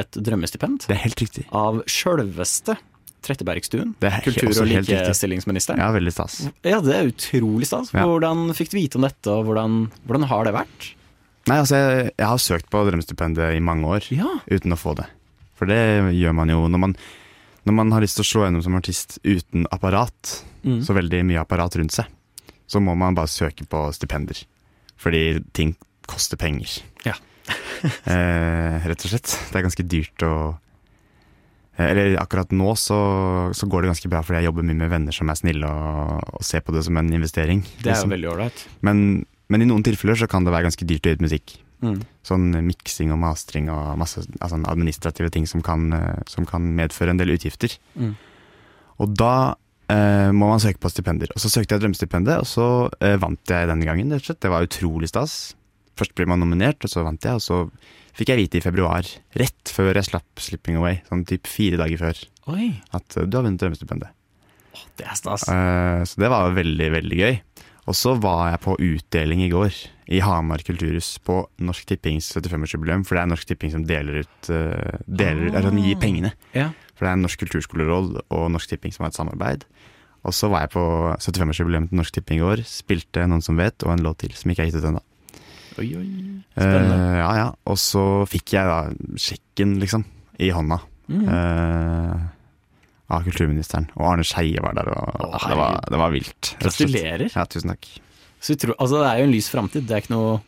[0.00, 1.44] et drømmestipend Det er helt riktig.
[1.52, 2.76] av sjølveste
[3.24, 3.94] Trettebergstuen.
[4.02, 5.78] Det er Kultur- og likestillingsministeren.
[5.80, 6.34] Ja, veldig stas.
[6.62, 7.88] Ja, det er utrolig stas.
[7.94, 8.02] Ja.
[8.04, 10.88] Hvordan fikk du vite om dette, og hvordan, hvordan har det vært?
[11.48, 14.06] Nei, altså, jeg, jeg har søkt på drømmestipendet i mange år.
[14.12, 14.28] Ja.
[14.52, 15.06] uten å få det.
[15.56, 15.80] For det
[16.18, 16.94] gjør man jo når man,
[17.64, 20.78] når man har lyst til å slå gjennom som artist uten apparat, Mm.
[20.80, 22.06] så veldig mye apparat rundt seg,
[22.66, 24.44] så må man bare søke på stipender.
[24.96, 25.74] Fordi ting
[26.08, 26.78] koster penger.
[27.04, 27.12] Ja.
[28.12, 29.34] eh, rett og slett.
[29.50, 30.34] Det er ganske dyrt å
[31.76, 32.98] eh, Eller akkurat nå så,
[33.56, 36.34] så går det ganske bra, fordi jeg jobber mye med venner som er snille og,
[36.38, 37.64] og ser på det som en investering.
[37.82, 38.16] Det er liksom.
[38.16, 38.66] veldig ålreit.
[38.86, 41.58] men, men i noen tilfeller så kan det være ganske dyrt å gi ut musikk.
[41.84, 41.98] Mm.
[42.24, 47.12] Sånn miksing og mastring og masse altså administrative ting som kan, eh, som kan medføre
[47.12, 47.76] en del utgifter.
[47.98, 48.14] Mm.
[49.02, 49.34] Og da
[49.92, 51.32] eh, må man søke på stipender.
[51.34, 52.68] Og så søkte jeg drømmestipendet, og så
[53.00, 54.12] eh, vant jeg denne gangen.
[54.12, 54.42] rett og slett.
[54.44, 55.54] Det var utrolig stas.
[55.96, 57.58] Først blir man nominert, og så vant jeg, og så
[58.14, 59.06] fikk jeg vite i februar,
[59.38, 63.36] rett før jeg slapp 'Slipping Away', sånn typ fire dager før, Oi, at eh, du
[63.38, 64.08] har vunnet drømmestipendet.
[64.96, 65.48] det er stas.
[65.48, 67.40] Uh, Så det var veldig, veldig gøy.
[67.86, 69.72] Og så var jeg på utdeling i går,
[70.08, 74.50] i Hamar kulturhus, på Norsk Tippings 75-årsjubileum, for det er Norsk Tipping som deler ut
[74.50, 75.58] uh, deler, Ah.
[75.58, 76.32] eller gir pengene.
[76.54, 76.70] Ja.
[76.96, 79.64] For det er Norsk kulturskoleråd og Norsk Tipping som har et samarbeid.
[80.24, 80.84] Og så var jeg på
[81.20, 84.50] 75-årsjubileum til Norsk Tipping i går, spilte Noen som vet, og en låt til som
[84.50, 85.02] ikke er gitt ut ennå.
[85.80, 86.06] Oi, oi.
[86.54, 86.96] Spennende.
[86.96, 87.46] Eh, ja, ja.
[87.70, 88.78] Og så fikk jeg da
[89.20, 90.04] sjekken, liksom,
[90.42, 90.80] i hånda.
[91.10, 91.24] Mm.
[91.28, 92.22] eh,
[93.12, 93.90] av kulturministeren.
[93.98, 96.54] Og Arne Skeie var der, og Å, det, var, det var vilt.
[96.62, 97.26] Gratulerer.
[97.34, 97.88] Ja, tusen takk.
[98.40, 99.86] Så utro, altså, det er jo en lys framtid.
[99.88, 100.38] Det er ikke noe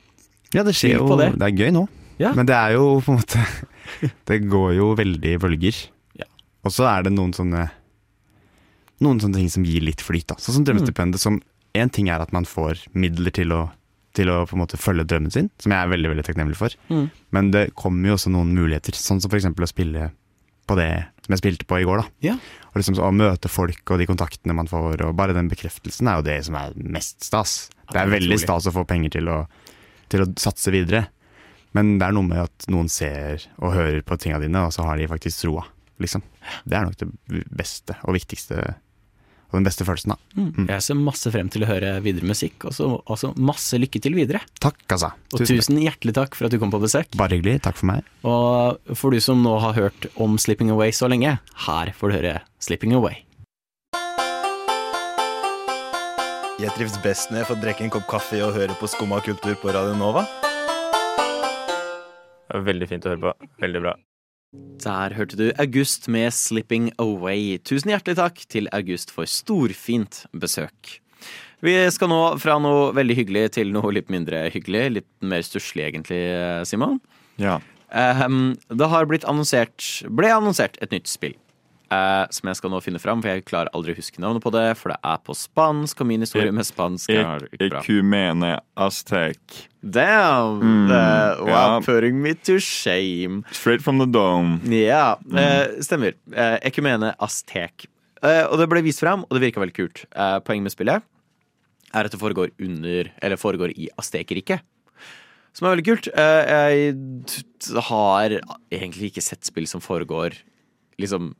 [0.55, 1.33] Ja, det skjer jo det.
[1.37, 1.51] det.
[1.51, 1.85] er gøy nå.
[2.21, 2.31] Ja.
[2.37, 3.43] Men det er jo på en måte
[4.29, 5.81] Det går jo veldig i bølger.
[6.17, 6.29] Ja.
[6.65, 7.67] Og så er det noen sånne
[9.05, 10.25] Noen sånne ting som gir litt flyt.
[10.33, 11.21] da Sånn som drømmestipendet.
[11.21, 11.43] Som
[11.77, 13.67] én ting er at man får midler til å,
[14.16, 16.76] til å på en måte følge drømmen sin, som jeg er veldig veldig takknemlig for.
[16.88, 17.09] Mm.
[17.37, 19.50] Men det kommer jo også noen muligheter, sånn som f.eks.
[19.52, 20.11] å spille
[20.66, 20.90] på det
[21.26, 22.02] som jeg spilte på i går.
[22.02, 22.38] da Ja.
[22.72, 26.20] Og liksom Å møte folk og de kontaktene man får, og bare den bekreftelsen er
[26.20, 27.70] jo det som er mest stas.
[27.92, 29.44] Det er veldig stas å få penger til å,
[30.12, 31.07] til å satse videre.
[31.76, 34.87] Men det er noe med at noen ser og hører på tinga dine, og så
[34.87, 35.66] har de faktisk troa.
[36.02, 36.22] Liksom.
[36.64, 38.76] Det er nok det beste og viktigste
[39.50, 40.14] og den beste følelsen.
[40.14, 40.66] da Mm.
[40.68, 44.12] Jeg ser masse frem til å høre videre musikk, og så altså, masse lykke til
[44.14, 44.40] videre.
[44.61, 45.12] Takk, altså.
[45.32, 45.85] Og Tusen takk.
[45.87, 47.09] hjertelig takk for at du kom på besøk.
[47.16, 47.62] Bare hyggelig.
[47.62, 48.04] Takk for meg.
[48.24, 52.16] Og for du som nå har hørt om Slipping Away så lenge, her får du
[52.18, 53.22] høre Slipping Away.
[56.56, 59.54] Jeg trives best når jeg får drikke en kopp kaffe og høre på Skumma kultur
[59.61, 60.24] på Radio Nova.
[62.56, 63.48] Veldig fint å høre på.
[63.61, 63.92] Veldig bra.
[64.54, 67.59] Der hørte du August med Slipping Away.
[67.64, 71.00] Tusen hjertelig takk til August for storfint besøk.
[71.64, 74.85] Vi skal nå fra noe veldig hyggelig til noe litt mindre hyggelig.
[74.98, 76.20] Litt mer stusslig egentlig,
[76.68, 77.00] Simon.
[77.40, 77.59] Ja.
[77.96, 81.37] Ehm, det har blitt annonsert Ble annonsert et nytt spill.
[81.92, 84.53] Eh, som jeg skal nå finne fram, for jeg klarer aldri å huske navnet på
[84.55, 84.66] det.
[84.81, 87.83] For det er på spansk, og min historie med spansk er ikke bra.
[87.83, 88.53] Ecumene
[88.87, 89.59] Aztec.
[89.87, 90.61] Damn!
[90.61, 91.81] Mm, uh, wow, yeah.
[91.87, 93.44] putting me to shame.
[93.55, 94.59] Straight from the dome.
[94.72, 96.16] Ja, eh, stemmer.
[96.33, 97.87] Eh, Ekumene aztec.
[98.22, 100.07] Eh, og det ble vist fram, og det virka veldig kult.
[100.11, 101.12] poeng poenget med spillet
[101.94, 104.64] er at det foregår under Eller foregår i Aztekerriket.
[105.57, 106.09] Som er veldig kult.
[106.12, 108.35] Eh, jeg har
[108.68, 110.37] egentlig ikke sett spill som foregår
[111.01, 111.35] liksom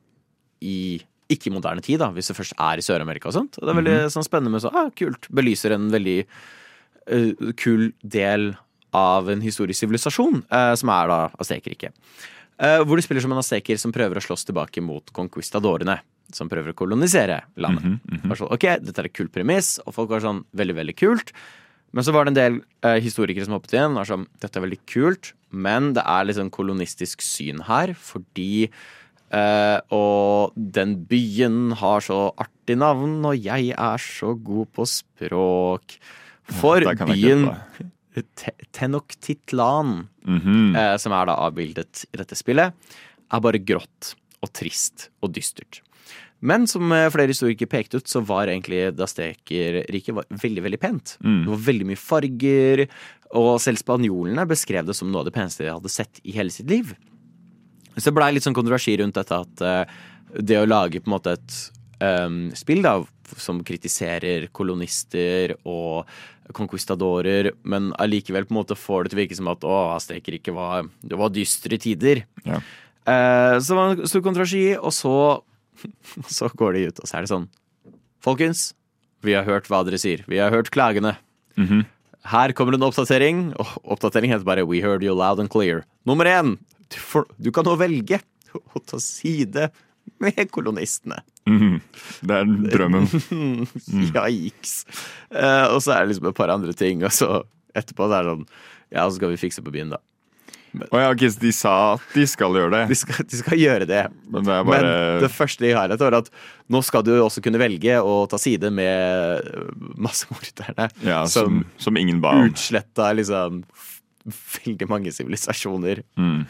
[0.61, 0.99] i
[1.33, 3.57] ikke moderne tid, da, hvis det først er i Sør-Amerika og sånt.
[3.59, 5.27] Og det er veldig sånn spennende med så, ah, kult.
[5.35, 8.53] Belyser en veldig uh, kul del
[8.95, 11.91] av en historisk sivilisasjon, uh, som er da Astekerriket.
[12.57, 15.99] Uh, hvor de spiller som en asteker som prøver å slåss tilbake mot conquistadorene.
[16.33, 17.83] Som prøver å kolonisere landet.
[17.83, 18.37] Mm -hmm, mm -hmm.
[18.37, 21.31] Så, ok, dette er et kult premiss, og folk var sånn veldig, veldig kult.
[21.91, 24.59] Men så var det en del eh, historikere som hoppet igjen og var sånn, dette
[24.59, 28.69] er veldig kult, men det er litt sånn kolonistisk syn her, fordi
[29.31, 35.97] eh, Og den byen har så artig navn, og jeg er så god på språk.
[36.47, 37.91] For ja, byen Tenoktitlan
[38.35, 40.75] Te- Tenochtitlan Mhm.
[40.75, 42.73] eh, som er da avbildet i dette spillet,
[43.31, 45.81] er bare grått og trist og dystert.
[46.41, 51.17] Men som eh, flere historikere pekte ut, så var egentlig Dastekerriket veldig, veldig pent.
[51.23, 51.43] Mm.
[51.45, 52.87] Det var veldig mye farger,
[53.35, 56.49] og selv spanjolene beskrev det som noe av det peneste de hadde sett i hele
[56.53, 56.95] sitt liv.
[57.97, 59.99] Så det blei litt sånn kontroversi rundt dette at uh,
[60.37, 61.57] det å lage på en måte et
[62.03, 62.99] um, spill da,
[63.41, 66.07] som kritiserer kolonister og
[66.55, 70.55] conquistadorer, men allikevel på en måte får det til å virke som at å, Aztekerriket
[70.55, 72.23] var, det var dystre tider.
[72.47, 72.61] Ja.
[73.07, 75.17] Uh, så det var en stor kontroversi, og så,
[76.37, 77.49] så går de ut, og så er det sånn
[78.23, 78.71] Folkens,
[79.23, 80.23] vi har hørt hva dere sier.
[80.27, 81.13] Vi har hørt klagene.
[81.55, 81.85] Mhm.
[82.27, 85.85] Her kommer en oppdatering, og oppdatering heter bare We heard you loud and clear.
[86.03, 86.57] Nummer én,
[86.93, 88.19] du, får, du kan nå velge
[88.57, 89.67] å ta side
[90.23, 91.19] med kolonistene.
[91.47, 91.77] Mm,
[92.27, 93.07] Det er drømmen.
[94.15, 94.79] Yikes.
[95.31, 97.41] Uh, og så er det liksom et par andre ting, og så
[97.77, 98.45] etterpå så er det sånn
[98.95, 99.99] Ja, så skal vi fikse på byen, da.
[100.91, 102.81] Å ja, ok, de sa at de skal gjøre det.
[102.91, 104.01] De skal, de skal gjøre det.
[104.29, 106.29] Men det bare Men det første de har, er at
[106.69, 109.47] nå skal du også kunne velge å ta side med
[109.97, 110.89] massemorderne.
[111.07, 112.51] ja, som, som ingen ba om.
[112.51, 113.63] Utsletta liksom
[114.27, 116.03] veldig mange sivilisasjoner.
[116.19, 116.43] Mm.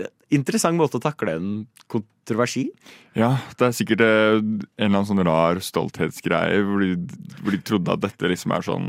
[0.00, 1.50] Er Interessant måte å takle en
[1.92, 2.66] kontroversi.
[3.14, 6.96] Ja, det er sikkert eh, en eller annen sånn rar stolthetsgreie hvor de,
[7.42, 8.88] hvor de trodde at dette liksom er sånn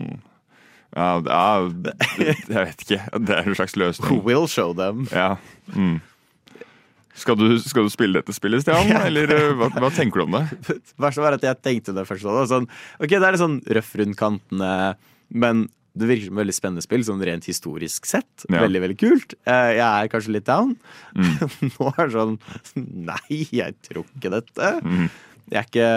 [0.96, 3.00] ja, det er, jeg vet ikke.
[3.28, 4.08] Det er en slags løsning.
[4.14, 5.04] Who will show them?
[5.12, 5.36] Ja.
[5.76, 5.98] Mm.
[7.16, 8.92] Skal, du, skal du spille dette spillet, Stian?
[9.08, 10.78] Eller eh, hva, hva tenker du om det?
[11.00, 12.28] Verst var at jeg tenkte det først.
[12.52, 12.68] Sånn,
[13.00, 14.72] ok, det er litt sånn røff rundt kantene,
[15.36, 18.46] men det virker som et veldig spennende spill, sånn rent historisk sett.
[18.50, 18.60] Ja.
[18.66, 19.36] Veldig, veldig kult.
[19.48, 20.76] Eh, Jeg er kanskje litt down.
[21.16, 21.34] Mm.
[21.78, 22.38] Nå er det sånn
[23.10, 24.72] Nei, jeg tror ikke dette.
[24.84, 25.08] Mm.
[25.54, 25.90] Jeg er ikke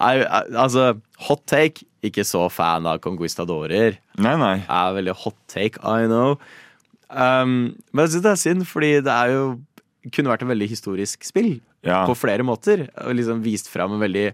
[0.00, 0.84] jeg, jeg, Altså,
[1.28, 1.86] hot take.
[2.06, 3.98] Ikke så fan av conquistadorer.
[4.24, 4.54] Nei, nei.
[4.64, 6.38] Er veldig hot take, I know.
[7.10, 9.42] Um, men jeg synes det er synd, fordi det er jo
[10.14, 12.06] kunne vært et veldig historisk spill Ja.
[12.08, 12.86] på flere måter.
[13.04, 14.30] Og liksom vist fram en veldig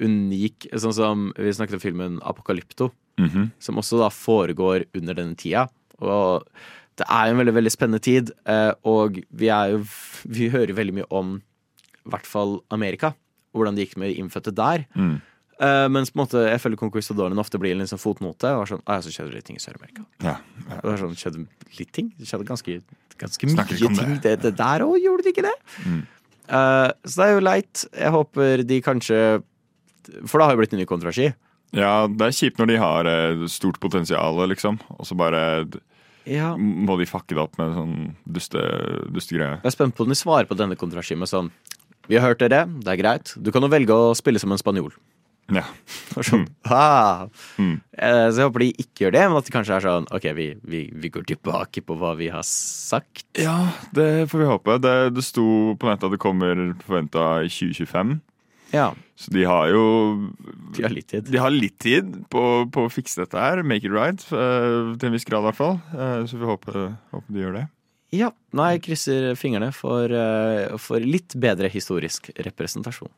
[0.00, 2.86] unik Sånn som vi snakket om filmen Apokalypto,
[3.20, 3.50] Mhm.
[3.58, 5.68] som også da foregår under denne tida.
[6.00, 6.46] Og
[7.00, 9.84] det er jo en veldig, veldig spennende tid, eh, og vi jo
[10.24, 11.40] Vi hører veldig mye om
[12.06, 13.14] i hvert fall Amerika.
[13.54, 14.86] Hvordan det gikk med de innfødte der.
[14.94, 15.20] Mm.
[15.60, 18.48] Uh, mens på en måte, jeg føler conquistadorene ofte blir en liksom fotnote.
[18.56, 20.06] Og sånn, ah, ja, så skjedde det ting i Sør-Amerika.
[20.24, 20.38] Ja.
[20.68, 20.78] ja.
[20.84, 21.44] det sånn, skjedde
[21.76, 22.08] litt ting.
[22.16, 22.78] Det skjedde ganske,
[23.20, 24.16] ganske mye ting.
[24.24, 25.56] Det, det der òg, gjorde det ikke det?
[25.84, 26.00] Mm.
[26.48, 27.84] Uh, så det er jo leit.
[27.92, 29.18] Jeg håper de kanskje
[30.24, 31.28] For det har jo blitt en ny kontraski.
[31.76, 34.78] Ja, det er kjipt når de har eh, stort potensial, liksom.
[34.98, 35.42] Og så bare
[36.26, 36.54] Ja.
[36.56, 37.94] må de fucke det opp med sånn
[38.28, 38.60] duste,
[39.10, 39.60] dustegreier.
[39.62, 41.50] Jeg er spent på om de svarer på denne kontraski med sånn
[42.08, 43.34] Vi har hørt dere, det er greit.
[43.40, 44.90] Du kan jo velge å spille som en spanjol.
[45.50, 45.64] Ja.
[46.22, 47.26] Sånn, ah.
[47.58, 47.80] Mm.
[47.98, 50.26] Eh, Så jeg håper de ikke gjør det, men at de kanskje er sånn OK,
[50.36, 53.24] vi, vi, vi går tilbake på hva vi har sagt.
[53.38, 54.76] ja, det får vi håpe.
[54.82, 56.54] Det, det sto på nettet at det kommer
[56.86, 58.20] forventa i 2025.
[58.70, 59.82] Ja, Så de har jo
[60.76, 61.26] de har litt tid.
[61.26, 63.64] De har litt tid på, på å fikse dette her.
[63.66, 64.22] Make it right.
[64.30, 65.80] eh, til en viss grad, i hvert fall.
[65.90, 66.78] Eh, så vi håper,
[67.10, 67.64] håper de gjør det.
[68.14, 73.10] Ja, nei, jeg krysser fingrene for, eh, for litt bedre historisk representasjon.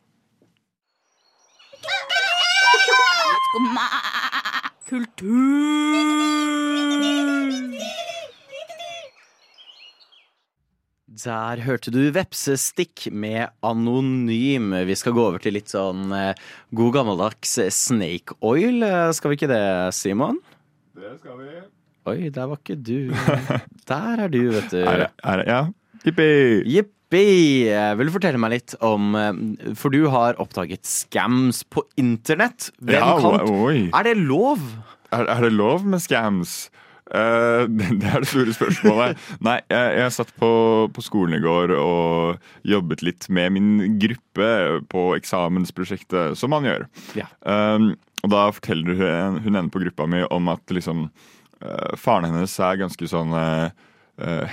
[4.89, 6.42] Kultur.
[11.13, 14.71] Der hørte du Vepsestikk med Anonym.
[14.87, 16.31] Vi skal gå over til litt sånn eh,
[16.73, 18.81] god gammeldags snake oil.
[18.87, 19.59] Eh, Skal vi ikke det,
[19.93, 20.39] Simon?
[20.97, 21.51] Det skal vi.
[22.09, 23.13] Oi, der var ikke du.
[23.87, 24.81] Der er du, vet du.
[24.89, 25.61] Er, det- er, det- ja.
[26.03, 26.29] Jippi!
[26.73, 27.25] Jippi!
[27.69, 29.37] Eh, Vil du fortelle meg litt om eh,
[29.77, 32.71] For du har oppdaget scams på internett.
[32.81, 33.91] Hvem Ja, kan.
[33.93, 34.63] Er det lov?
[35.13, 36.63] Er, er det lov med scams?
[37.13, 37.63] Eh,
[37.99, 39.19] det, er det store spørsmålet.
[39.45, 40.49] Nei, jeg, jeg satt på,
[40.93, 44.49] på skolen i går og jobbet litt med min gruppe
[44.91, 46.87] på eksamensprosjektet, som man gjør.
[47.19, 47.29] Ja.
[47.45, 51.09] Um, og da forteller hun, hun ene på gruppa mi om at liksom
[51.59, 53.73] eh, faren hennes er ganske sånn eh,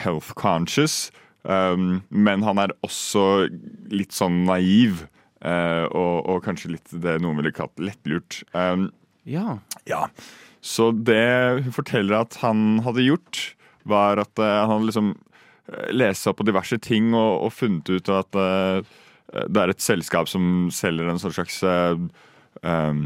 [0.02, 1.08] health conscious.
[1.46, 3.46] Um, men han er også
[3.94, 5.06] litt sånn naiv.
[5.40, 8.42] og, og kanskje litt det noen ville kalt lettlurt.
[8.52, 8.90] Um,
[9.24, 9.60] Ja.
[9.88, 10.08] ja.
[10.60, 13.44] Så det hun forteller at han hadde gjort,
[13.88, 17.54] var at eh, han hadde liksom uh, lest seg opp på diverse ting og, og
[17.56, 18.90] funnet ut at eh,
[19.30, 21.94] det er et selskap som selger en sånn slags eh,
[22.66, 23.02] um,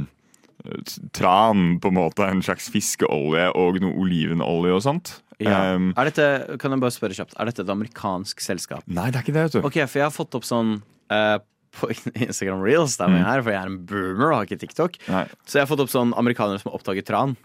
[1.12, 2.24] tran, på en måte.
[2.24, 5.12] En slags fiskeolje og noe olivenolje og sånt.
[5.42, 5.74] Ja.
[5.74, 8.86] Um, Er dette, kan jeg bare spørre kjapt, er dette et amerikansk selskap?
[8.86, 9.66] nei, det er ikke det, vet du.
[9.66, 10.78] Ok, for jeg har fått opp sånn
[11.12, 11.36] eh,
[11.78, 11.90] på
[12.26, 13.18] Instagram Reels, der mm.
[13.24, 15.00] her, for jeg er en boomer og har ikke TikTok.
[15.08, 15.24] Nei.
[15.44, 17.36] Så jeg har fått opp sånn amerikanere som har oppdaget tran.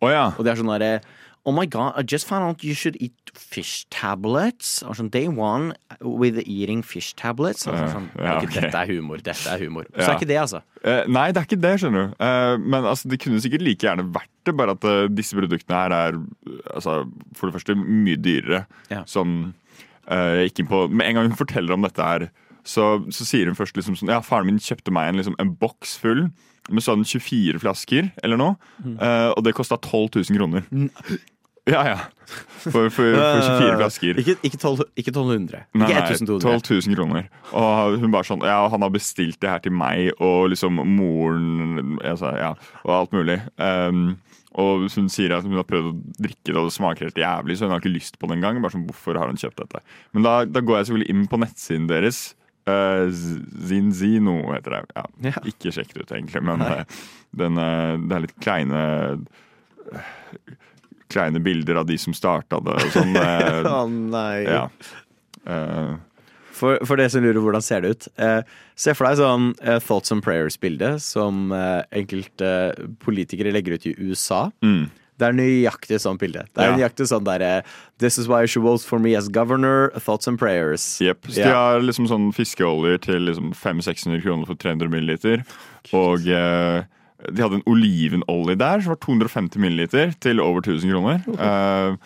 [0.00, 0.30] Oh, ja.
[0.34, 0.96] Og det er sånn derre
[1.44, 4.78] Oh my god, I just found out you should eat fish tablets.
[4.82, 7.66] Og sånn day one with eating fish tablets.
[7.68, 8.54] Altså, sånn, Ja, ok, ok.
[8.56, 9.84] Dette er humor, dette er humor.
[9.92, 10.06] Så Ja.
[10.08, 10.62] er ikke det, altså.
[10.82, 12.14] Eh, nei, det er ikke det, skjønner du.
[12.24, 15.76] Eh, men altså, det kunne sikkert like gjerne vært det, bare at uh, disse produktene
[15.76, 16.18] her er
[16.72, 17.04] altså,
[17.36, 18.64] for det første mye dyrere.
[18.88, 19.04] Ja.
[19.04, 19.54] Som
[20.08, 22.30] uh, ikke på Med en gang hun forteller om dette her,
[22.64, 25.54] så, så sier hun først liksom sånn Ja, faren min kjøpte meg en, liksom, en
[25.60, 26.26] boks full
[26.72, 28.96] med sånn 24 flasker eller noe, Mm.
[28.96, 30.64] uh, og det kosta 12 000 kroner.
[31.68, 31.98] Ja, ja.
[32.60, 34.18] For, for, for 24 flasker.
[34.20, 35.62] Ikke, ikke, 12, ikke 1200.
[35.80, 36.60] Nei, ikke 1200.
[36.60, 37.28] 12 000 kroner.
[37.56, 41.96] Og hun bare sånn Ja, han har bestilt det her til meg og liksom moren
[42.20, 42.50] sa, ja,
[42.84, 43.38] og alt mulig.
[43.56, 44.18] Um,
[44.60, 47.56] og hun sier at hun har prøvd å drikke det, og det smaker helt jævlig,
[47.58, 48.60] så hun har ikke lyst på det engang.
[48.62, 49.80] Bare sånn, hvorfor har hun kjøpt dette?
[50.14, 52.20] Men da, da går jeg selvfølgelig inn på nettsiden deres.
[52.64, 53.10] Uh,
[53.68, 54.82] Zinzino heter det.
[54.96, 55.42] Ja, Ja.
[55.44, 56.84] Ikke sjekk det ut, egentlig, men eh,
[57.36, 58.80] den, eh, det er litt kleine
[61.12, 63.12] Kleine bilder av de som starta det og sånn.
[63.20, 64.46] Å oh, nei.
[64.48, 64.64] ja.
[65.44, 66.00] Uh,
[66.54, 68.08] For, for det som lurer, hvordan ser det ut?
[68.16, 68.40] Eh,
[68.78, 72.50] se for deg sånn eh, Thoughts and Prayers-bilde som eh, enkelte
[73.04, 74.46] politikere legger ut i USA.
[74.64, 74.84] mm.
[75.18, 76.42] Det er nøyaktig sånn bilde.
[76.54, 76.76] Det er Ja.
[76.76, 77.62] nøyaktig sånn derre
[77.98, 79.90] This is why she votes for me as governor.
[80.00, 80.98] Thoughts and prayers.
[81.00, 81.28] Yep.
[81.28, 85.44] Så de har liksom sånn fiskeoljer til liksom 500-600 kroner for 300 milliliter.
[85.94, 86.82] Og eh,
[87.32, 91.22] de hadde en olivenolje der som var 250 milliliter til over 1000 kroner.
[91.38, 91.96] Eh,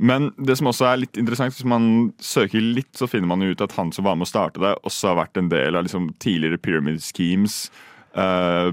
[0.00, 3.60] men det som også er litt interessant, hvis man søker litt, så finner man ut
[3.60, 6.14] at han som var med å starte det, også har vært en del av liksom
[6.18, 7.68] tidligere pyramid schemes.
[8.16, 8.72] Eh,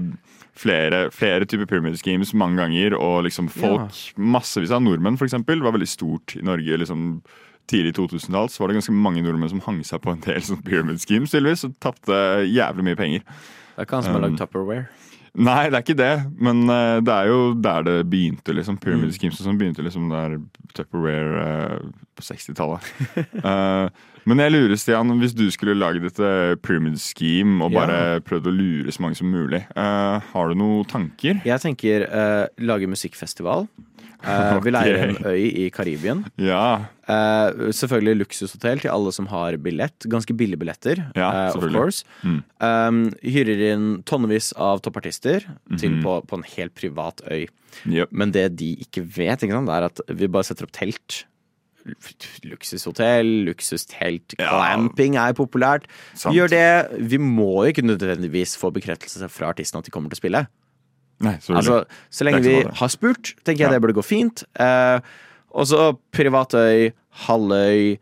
[0.62, 2.96] flere, flere typer pyramid schemes mange ganger.
[2.98, 6.78] Og liksom folk, massevis av nordmenn for eksempel, var veldig stort i Norge.
[6.82, 7.22] liksom
[7.70, 10.64] Tidlig 2000-tall så var det ganske mange nordmenn som hang seg på en del sånn
[10.66, 12.16] pyramid schemes tydeligvis, og tapte
[12.50, 13.22] jævlig mye penger.
[13.22, 14.88] Det er ikke han som har lagd Tupperware.
[15.32, 16.10] Nei, det er ikke det,
[16.42, 18.52] men uh, det er jo der det begynte.
[18.52, 19.14] liksom Pyramid Mm.
[19.16, 20.34] schemes og sånn begynte liksom der
[20.76, 21.46] Tupperware
[21.78, 21.78] uh,
[22.18, 22.90] på 60-tallet.
[23.46, 23.88] Eh,
[24.24, 28.46] men jeg lurer, Stian, hvis du skulle lagd et eh, pyramid scheme og bare prøvd
[28.50, 31.40] å lure så mange som mulig, uh, har du noen tanker?
[31.46, 33.66] Jeg tenker uh, lage musikkfestival.
[34.22, 36.20] Eh, Vi leier en øy i Karibien.
[36.38, 36.84] Ja.
[37.10, 40.06] Uh, selvfølgelig luksushotell til alle som har billett.
[40.06, 41.00] Ganske billige billetter.
[41.18, 42.04] Ja, uh, of course.
[42.22, 42.38] Mm.
[42.62, 45.42] Um, hyrer inn tonnevis av toppartister
[45.74, 46.02] til Mhm.
[46.06, 47.48] på, på en helt privat øy.
[47.88, 48.12] Yep.
[48.12, 51.24] Men det de ikke vet, ikke sant, er at vi bare setter opp telt.
[52.46, 55.88] Luksushotell, luksustelt, glamping er populært.
[56.14, 56.34] Sant.
[56.36, 56.66] Gjør det.
[57.10, 60.44] Vi må ikke nødvendigvis få bekreftelse fra artisten at de kommer til å spille.
[61.22, 64.44] Nei, så, Altså, så lenge vi har spurt, tenker jeg det burde gå fint.
[64.58, 64.98] Eh,
[65.52, 66.90] og så privatøy,
[67.26, 67.98] halvøy,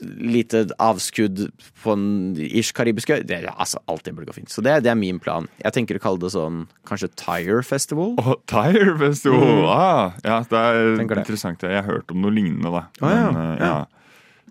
[0.00, 1.48] lite avskudd
[1.82, 2.04] på en
[2.38, 3.22] ish karibisk øy.
[3.26, 4.50] Det, altså, alt det burde gå fint.
[4.52, 5.48] Så det, det er min plan.
[5.64, 8.14] Jeg tenker å kalle det sånn kanskje Tire Festival.
[8.22, 9.42] Oh, Tire Festival!
[9.42, 9.64] Mm.
[9.72, 11.24] Ah, ja, det er Tenker det.
[11.26, 11.66] interessant.
[11.66, 12.84] Jeg har hørt om noe lignende, da.
[13.02, 13.30] Ja.
[13.32, 13.74] Men, eh, ja.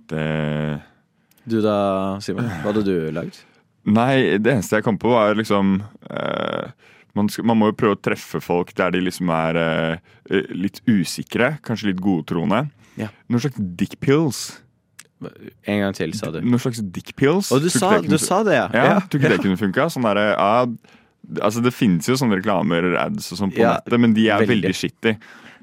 [0.09, 0.25] Det
[1.49, 1.77] Du da,
[2.21, 2.49] Simon?
[2.61, 3.39] Hva hadde du lagd?
[3.89, 5.79] Nei, det eneste jeg kom på, var liksom
[6.11, 6.71] eh,
[7.17, 10.81] man, skal, man må jo prøve å treffe folk der de liksom er eh, litt
[10.85, 12.65] usikre, kanskje litt godtroende.
[12.99, 13.07] Ja.
[13.31, 14.59] Noen slags dick pills.
[15.67, 16.39] En gang til, sa du.
[16.41, 17.49] Noen slags dick pills.
[17.51, 18.67] Og du sa, du sa det, ja.
[18.73, 19.89] Ja, Tror ikke det kunne funka?
[19.91, 20.53] Sånn derre ja,
[21.43, 24.39] Altså, det finnes jo sånne reklamer, ads og sånn på Ja, nettet, men de er
[24.41, 24.55] veldig.
[24.63, 25.11] veldig shitty.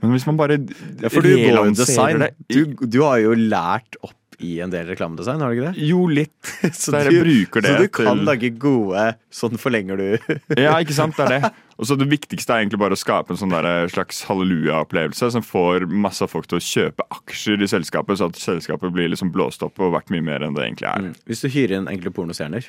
[0.03, 2.19] Men hvis man bare Ja, for du går relanserer design.
[2.21, 5.85] det Du, du har jo lært opp i en del reklamedesign, har du ikke det?
[5.89, 6.51] Jo, litt.
[6.77, 10.07] Så så du, bruker det så du kan til- lage gode Sånn forlenger du
[10.61, 11.17] Ja, ikke sant?
[11.17, 11.51] Det er det.
[11.81, 15.45] Og så Det viktigste er egentlig bare å skape en sånn der slags halleluja-opplevelse som
[15.45, 19.63] får masse folk til å kjøpe aksjer i selskapet, så at selskapet blir liksom blåst
[19.67, 21.11] opp og verdt mye mer enn det egentlig er.
[21.29, 22.65] Hvis du hyrer inn enkle pornostjerner,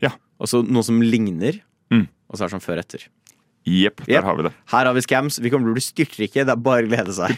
[0.00, 0.14] Ja.
[0.40, 1.60] og så noe som ligner,
[1.92, 2.08] Mm.
[2.30, 3.04] og så er det sånn før-etter.
[3.68, 4.24] Jepp, der yep.
[4.24, 4.54] har vi det.
[4.72, 5.36] Her har vi scams.
[5.42, 6.46] Vi kommer til å bli styrtrike.
[6.48, 7.36] Det er bare å glede seg.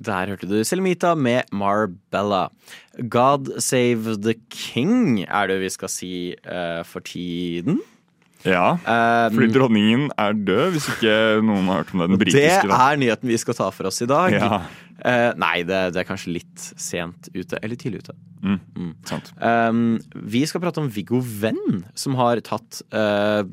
[0.00, 2.48] Der hørte du Selimita med Marbella.
[3.12, 6.12] God save the king, er det vi skal si
[6.46, 7.80] uh, for tiden.
[8.44, 11.10] Ja, Um, fordi dronningen er død, hvis ikke
[11.44, 12.06] noen har hørt om det.
[12.08, 12.78] Den Det britiske, da.
[12.88, 14.32] er nyheten vi skal ta for oss i dag.
[14.32, 14.60] Ja.
[15.00, 17.58] Uh, nei, det, det er kanskje litt sent ute.
[17.60, 18.16] Eller tidlig ute.
[18.40, 19.28] Mm, sant.
[19.36, 23.44] Um, vi skal prate om Viggo Venn, som har tatt uh,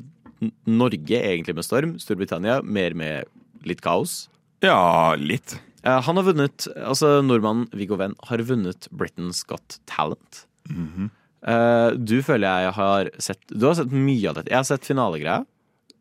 [0.64, 1.94] Norge egentlig med storm.
[2.00, 3.28] Storbritannia mer med
[3.68, 4.30] litt kaos.
[4.64, 5.54] Ja, litt.
[5.84, 10.44] Eh, han har vunnet Altså, nordmannen Viggo Venn har vunnet Britain's Got Talent.
[10.68, 11.10] Mhm.
[11.46, 14.50] Eh, du føler jeg har sett Du har sett mye av dette.
[14.50, 15.44] Jeg har sett finalegreia.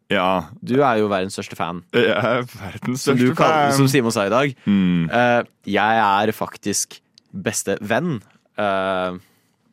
[0.10, 0.46] Ja.
[0.64, 1.84] Du er jo verdens største fan.
[1.94, 3.78] Jeg er verdens Som, største kaller, fan.
[3.78, 4.56] som Simon sa i dag.
[4.66, 5.10] Mm.
[5.12, 7.00] Eh, jeg er faktisk
[7.36, 8.22] beste venn.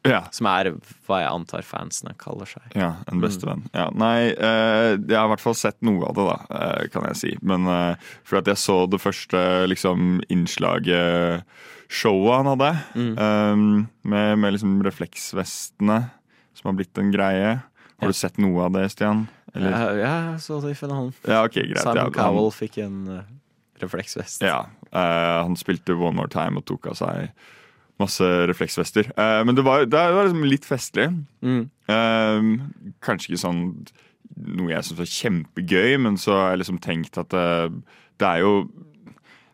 [0.05, 0.23] Eh, Ja.
[0.31, 0.71] som er
[1.07, 2.63] hva jeg antar fansene kaller seg.
[2.77, 3.65] Ja, en bestevenn.
[3.75, 7.07] Ja, nei, eh, jeg har i hvert fall sett noe av det, da, eh, kan
[7.09, 7.37] jeg si.
[7.43, 11.45] Men eh, for at jeg så det første liksom innslaget
[11.89, 13.87] showet han hadde, mm.
[14.03, 16.11] med, med liksom refleksvestene,
[16.55, 17.63] som har blitt en greie.
[18.01, 19.29] Har du sett noe av det, Stian?
[19.55, 19.71] Eller?
[20.01, 21.13] Ja, jeg så det i finalen.
[21.23, 21.85] Ja, okay, greit.
[21.85, 23.23] Simon Cowell fikk en
[23.85, 24.43] refleksvest.
[24.43, 27.31] Ja, eh, han spilte One More Time og tok av seg
[28.03, 29.11] masse refleksvester.
[29.19, 31.11] Uh, men det var, det var liksom litt festlig.
[31.45, 31.69] Mm.
[31.91, 33.63] Uh, kanskje ikke sånn
[34.35, 37.47] noe jeg syns var kjempegøy, men så har jeg liksom tenkt at det,
[38.19, 38.55] det er jo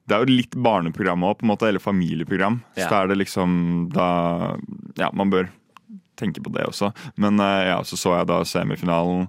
[0.09, 2.57] det er jo litt barneprogram òg, på en måte, eller familieprogram.
[2.75, 2.83] Ja.
[2.83, 3.53] Så da er det liksom
[3.95, 4.09] da
[4.99, 5.47] Ja, man bør
[6.19, 6.91] tenke på det også.
[7.21, 9.29] Men ja, så så jeg da semifinalen.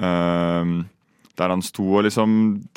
[0.00, 0.70] eh,
[1.38, 2.34] der han sto og liksom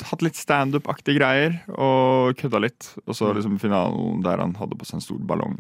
[0.10, 2.94] hatt litt standup-aktige greier og kødda litt.
[3.06, 5.60] Og så liksom finalen der han hadde på seg en stor ballong.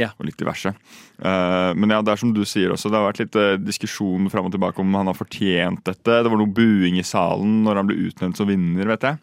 [0.00, 0.08] Ja.
[0.16, 0.72] Og litt diverse.
[1.20, 4.30] Uh, men ja, det er som du sier også, det har vært litt uh, diskusjon
[4.32, 6.22] fram og tilbake om han har fortjent dette.
[6.24, 9.20] Det var noe buing i salen når han ble utnevnt som vinner, vet jeg.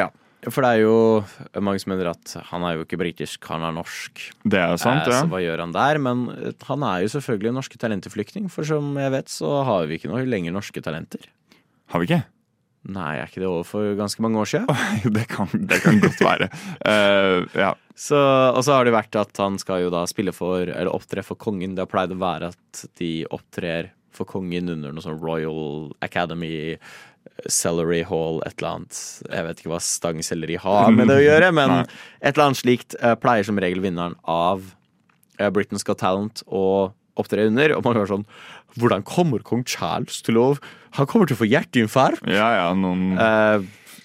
[0.00, 0.08] Ja.
[0.48, 3.74] For det er jo mange som mener at han er jo ikke britisk, han er
[3.76, 4.22] norsk.
[4.48, 5.20] Det er sant, Eh, ja.
[5.20, 6.00] Så hva gjør han der?
[6.00, 9.98] Men eh, han er jo selvfølgelig en talenter-flyktning, for som jeg vet, så har vi
[9.98, 11.28] ikke noe lenger norske talenter.
[11.90, 12.22] Har vi ikke?
[12.90, 14.68] Nei, er ikke det over for ganske mange år siden?
[15.16, 16.48] det, kan, det kan godt være.
[16.86, 17.74] uh, ja.
[17.92, 21.24] Så, og så har det vært at han skal jo da spille for, eller opptre
[21.26, 21.74] for kongen.
[21.76, 26.78] Det har pleid å være at de opptrer for kongen under noe sånn Royal Academy,
[27.52, 29.00] Celery Hall, et eller annet.
[29.28, 32.96] Jeg vet ikke hva stangselleri har med det å gjøre, men et eller annet slikt
[33.00, 34.64] eh, pleier som regel vinneren av
[35.38, 36.64] eh, Britain's Got Talent å
[37.20, 37.76] opptre under.
[37.76, 38.26] Og man hører sånn
[38.78, 40.58] hvordan kommer kong Charles til å
[40.98, 42.26] Han kommer til å få hjerteinfarkt.
[42.26, 43.60] Ja, ja, noen Eh,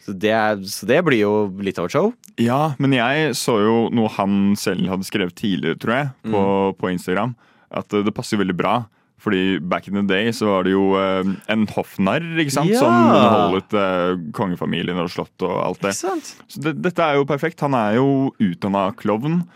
[0.08, 1.32] det, er- så det blir jo
[1.66, 2.14] litt av et show.
[2.38, 6.76] Ja, men jeg så jo noe han selv hadde skrevet tidligere, tror jeg, på, Mm.
[6.78, 7.36] på Instagram.
[7.72, 8.86] At det passer veldig bra.
[9.18, 12.70] Fordi back in the day så var det jo eh, en hoffnarr ikke sant?
[12.70, 12.80] Ja.
[12.80, 15.96] som underholdet eh, kongefamilien og slott og alt det.
[15.96, 16.36] Ikke sant?
[16.48, 17.60] Så det, dette er jo perfekt.
[17.66, 19.48] Han er jo utdanna klovn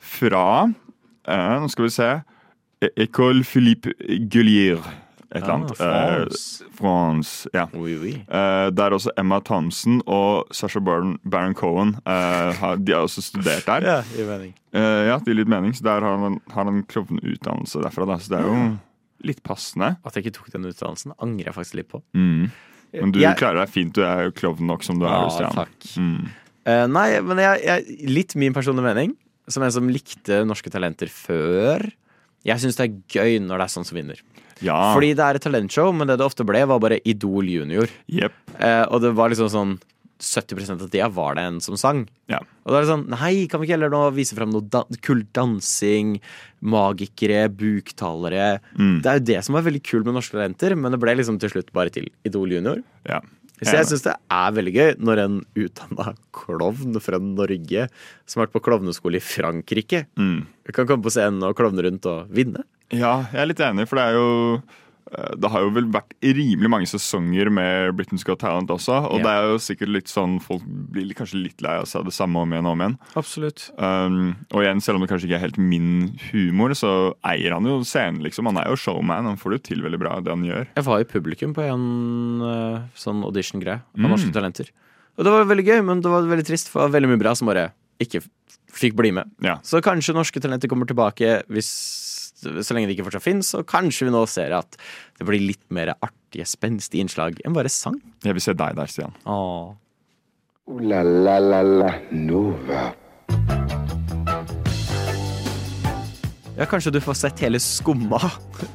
[0.00, 0.72] fra
[1.28, 2.08] eh, Nå skal vi se
[2.96, 3.92] École Philippe
[4.30, 4.78] Gullier.
[5.30, 5.72] Et eller annet.
[5.80, 6.62] Ah, France.
[6.64, 7.48] Eh, France.
[7.52, 7.66] Ja.
[7.74, 8.12] Oui, oui.
[8.32, 13.20] Eh, der også Emma Thompson og Sasha Baron, Baron Cohen eh, har, De har også
[13.26, 13.84] studert der.
[13.84, 14.54] Ja, i mening.
[14.72, 15.74] Eh, ja, det gir litt mening.
[15.76, 18.06] Så der har han, har han en klovneutdannelse derfra.
[18.08, 18.16] Da.
[18.24, 18.56] Så det er jo
[19.28, 19.96] litt passende.
[20.06, 22.00] At jeg ikke tok den utdannelsen, angrer jeg faktisk litt på.
[22.16, 22.48] Mm.
[22.94, 23.92] Men du Jeg- klarer deg fint.
[23.92, 25.28] Du er jo klovn nok som du er.
[25.42, 25.76] Ja, takk.
[26.00, 26.28] Mm.
[26.68, 29.12] Uh, nei, men jeg, jeg, litt min personlige mening,
[29.48, 31.84] som en som likte Norske Talenter før.
[32.46, 34.22] Jeg syns det er gøy når det er sånn som vinner.
[34.64, 34.78] Ja.
[34.94, 37.90] Fordi det er et talentshow, men det det ofte ble, var bare Idol junior.
[38.10, 38.34] Yep.
[38.58, 39.78] Eh, og det var liksom sånn
[40.18, 42.02] 70% av tida var det en som sang.
[42.30, 42.40] Ja.
[42.66, 44.82] Og da er det sånn, nei, kan vi ikke heller nå vise frem noe da
[45.06, 46.16] kul dansing,
[46.58, 48.58] magikere, buktalere?
[48.74, 48.98] Mm.
[49.04, 51.38] Det er jo det som var veldig kult med Norske Talenter, men det ble liksom
[51.42, 52.82] til slutt bare til Idol junior.
[53.06, 53.22] Ja.
[53.62, 57.88] Så jeg syns det er veldig gøy når en utdanna klovn fra Norge,
[58.26, 60.46] som har vært på klovneskole i Frankrike, Mm.
[60.72, 62.62] kan komme på scenen og klovne rundt og vinne.
[62.94, 64.62] Ja, jeg er litt enig, for det er jo
[65.40, 68.98] det har jo vel vært rimelig mange sesonger med Britain's Got Talent også.
[69.10, 69.24] Og Ja.
[69.24, 72.36] det er jo sikkert litt sånn folk blir kanskje litt lei av seg det samme
[72.42, 72.98] om igjen og om igjen.
[73.16, 73.70] Absolutt.
[73.78, 77.64] Um, og igjen, selv om det kanskje ikke er helt min humor, så eier han
[77.64, 78.46] jo scenen, liksom.
[78.46, 79.24] Han er jo showman.
[79.24, 80.66] Han får det jo til veldig bra, det han gjør.
[80.76, 84.10] Jeg var i publikum på en uh, sånn audition-greie av Mm.
[84.12, 84.68] Norske Talenter.
[85.18, 87.22] Og det var veldig gøy, men det var veldig trist, for det var veldig mye
[87.24, 88.20] bra som bare ikke
[88.70, 89.26] fikk bli med.
[89.42, 89.56] Ja.
[89.66, 91.70] Så kanskje Norske Talenter kommer tilbake hvis,
[92.38, 94.78] så lenge det ikke fortsatt finnes, og kanskje vi nå ser at
[95.18, 97.98] det blir litt mer artige, spenstige innslag enn bare sang.
[98.24, 99.14] Jeg vil se deg der, Stian.
[99.26, 99.74] Åh.
[100.68, 102.92] Ooh la la la la Nova.
[106.58, 108.18] Ja, kanskje du får sett hele skumma.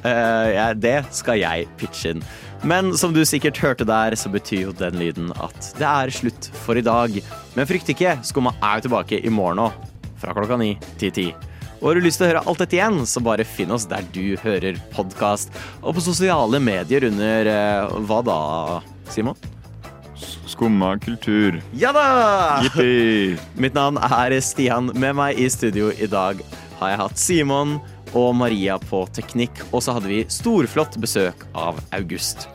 [0.02, 2.24] Uh, ja, det skal jeg pitche inn.
[2.64, 6.48] Men som du sikkert hørte der, så betyr jo den lyden at det er slutt
[6.64, 7.18] for i dag.
[7.54, 9.76] Men frykt ikke, skumma er jo tilbake i morgen òg.
[10.18, 11.28] Fra klokka ni til ti.
[11.84, 14.06] Og har du lyst til å høre alt dette igjen, så bare finn oss der
[14.14, 15.50] du hører podkast.
[15.82, 18.36] Og på sosiale medier under eh, hva da,
[19.12, 19.36] Simon?
[20.48, 21.58] Skumma kultur.
[21.76, 22.04] Ja da!
[22.64, 23.34] Jippi!
[23.60, 24.94] Mitt navn er Stian.
[24.96, 26.40] Med meg i studio i dag
[26.78, 27.74] har jeg hatt Simon
[28.16, 32.46] og Maria på teknikk, og så hadde vi storflott besøk av August.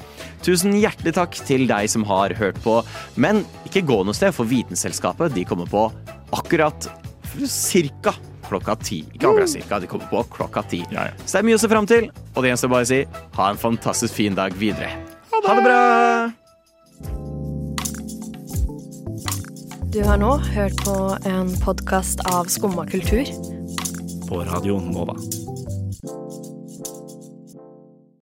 [0.41, 2.79] Tusen hjertelig takk til deg som har hørt på,
[3.13, 5.85] men ikke gå noe sted, for Vitenselskapet de kommer på
[6.33, 6.89] akkurat
[7.45, 8.15] cirka
[8.49, 9.03] klokka ti.
[9.13, 10.81] Ikke akkurat cirka, de kommer på klokka ti.
[10.91, 11.15] Ja, ja.
[11.23, 13.01] Så det er mye å se fram til, og det gjenstår bare å si
[13.37, 14.91] ha en fantastisk fin dag videre.
[15.39, 15.79] Ha det bra!
[19.89, 20.95] Du har nå hørt på
[21.25, 23.25] en podkast av Skumma kultur.
[24.29, 25.15] På Radio Nova.